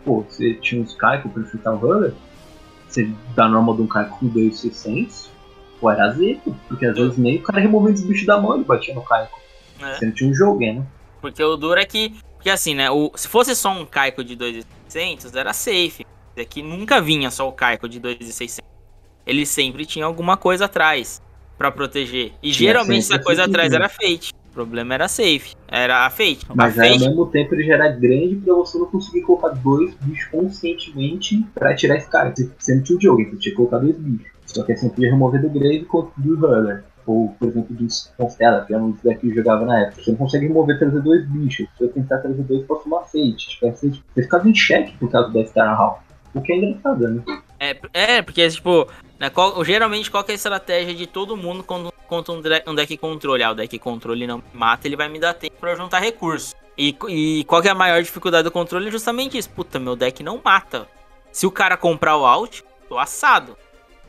[0.05, 2.13] Pô, você tinha uns Kaiko pra enfrentar o Hunter,
[2.87, 5.29] você dá normal de um Kaiko com 2,600,
[5.79, 6.55] pô, era zeto.
[6.67, 9.39] Porque às vezes nem o cara removendo os bichos da mão ele batia no Kaiko.
[9.79, 9.95] né?
[9.95, 10.85] Você não tinha um jogo, né?
[11.19, 12.15] Porque o duro é que.
[12.35, 12.89] Porque assim, né?
[12.89, 16.05] O, se fosse só um Kaiko de 2,600, era safe.
[16.39, 18.59] Aqui nunca vinha só o Kaiko de 2,600.
[19.27, 21.21] Ele sempre tinha alguma coisa atrás
[21.57, 22.33] pra proteger.
[22.41, 24.33] E Tinha geralmente essa coisa atrás era Fate.
[24.51, 25.55] O problema era safe.
[25.65, 26.45] Era a Fate.
[26.53, 29.21] Mas a aí ao Fate mesmo tempo ele já era grande pra você não conseguir
[29.21, 32.33] colocar dois bichos conscientemente pra tirar esse cara.
[32.35, 34.29] Você sempre tinha o jogo, então tinha que colocar dois bichos.
[34.45, 36.83] Só que você podia remover do Grave contra do Hunter.
[37.07, 37.87] Ou, por exemplo, do
[38.17, 40.03] Constella, que era um dos decks que jogava na época.
[40.03, 41.67] Você não consegue remover trazer dois bichos.
[41.77, 43.47] Se eu tentar trazer dois, posso uma Fate.
[43.47, 46.03] Tipo, aí você, você ficava em xeque por causa da Star Hall.
[46.33, 47.23] O que é engraçado, né?
[47.57, 48.87] É, é, porque, tipo,
[49.21, 52.41] né, qual- geralmente qual que é a estratégia de todo mundo quando contra um,
[52.71, 53.43] um deck controle?
[53.43, 55.99] Ah, o deck controle não me mata, ele vai me dar tempo pra eu juntar
[55.99, 56.55] recurso.
[56.77, 58.87] E, e qual que é a maior dificuldade do controle?
[58.87, 59.49] É justamente isso.
[59.49, 60.87] Puta, meu deck não mata.
[61.31, 63.55] Se o cara comprar o out, tô assado.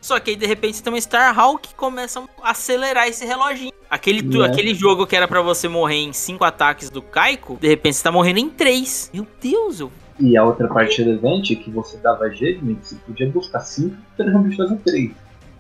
[0.00, 3.72] Só que aí, de repente, você tem uma Starhawk que começa a acelerar esse reloginho.
[3.90, 4.46] Aquele, tu- É.
[4.48, 8.02] aquele jogo que era pra você morrer em 5 ataques do Kaiko, de repente você
[8.02, 9.10] tá morrendo em 3.
[9.12, 9.92] Meu Deus, eu
[10.22, 14.38] E a outra parte relevante é que você dava Judgment, você podia buscar 5 e
[14.38, 15.10] bichos fazer 3.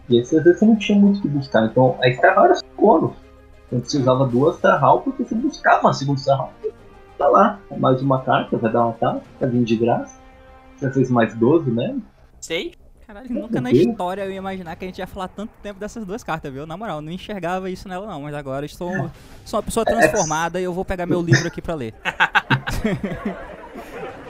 [0.08, 1.66] E aí, às vezes você não tinha muito o que buscar.
[1.66, 3.16] Então a Star Hall era 5 bônus.
[3.66, 6.52] Então você usava duas Star Hall porque você buscava uma segunda Star Hall.
[7.18, 10.16] Tá lá, mais uma carta, vai dar um ataque, tá vindo de graça.
[10.76, 12.00] Você fez mais 12 mesmo.
[12.40, 12.74] sei.
[13.04, 16.06] Caralho, nunca na história eu ia imaginar que a gente ia falar tanto tempo dessas
[16.06, 16.64] duas cartas, viu?
[16.66, 18.92] Na moral, não enxergava isso nela não, mas agora estou
[19.44, 21.94] sou uma pessoa transformada e eu vou pegar meu livro aqui pra ler.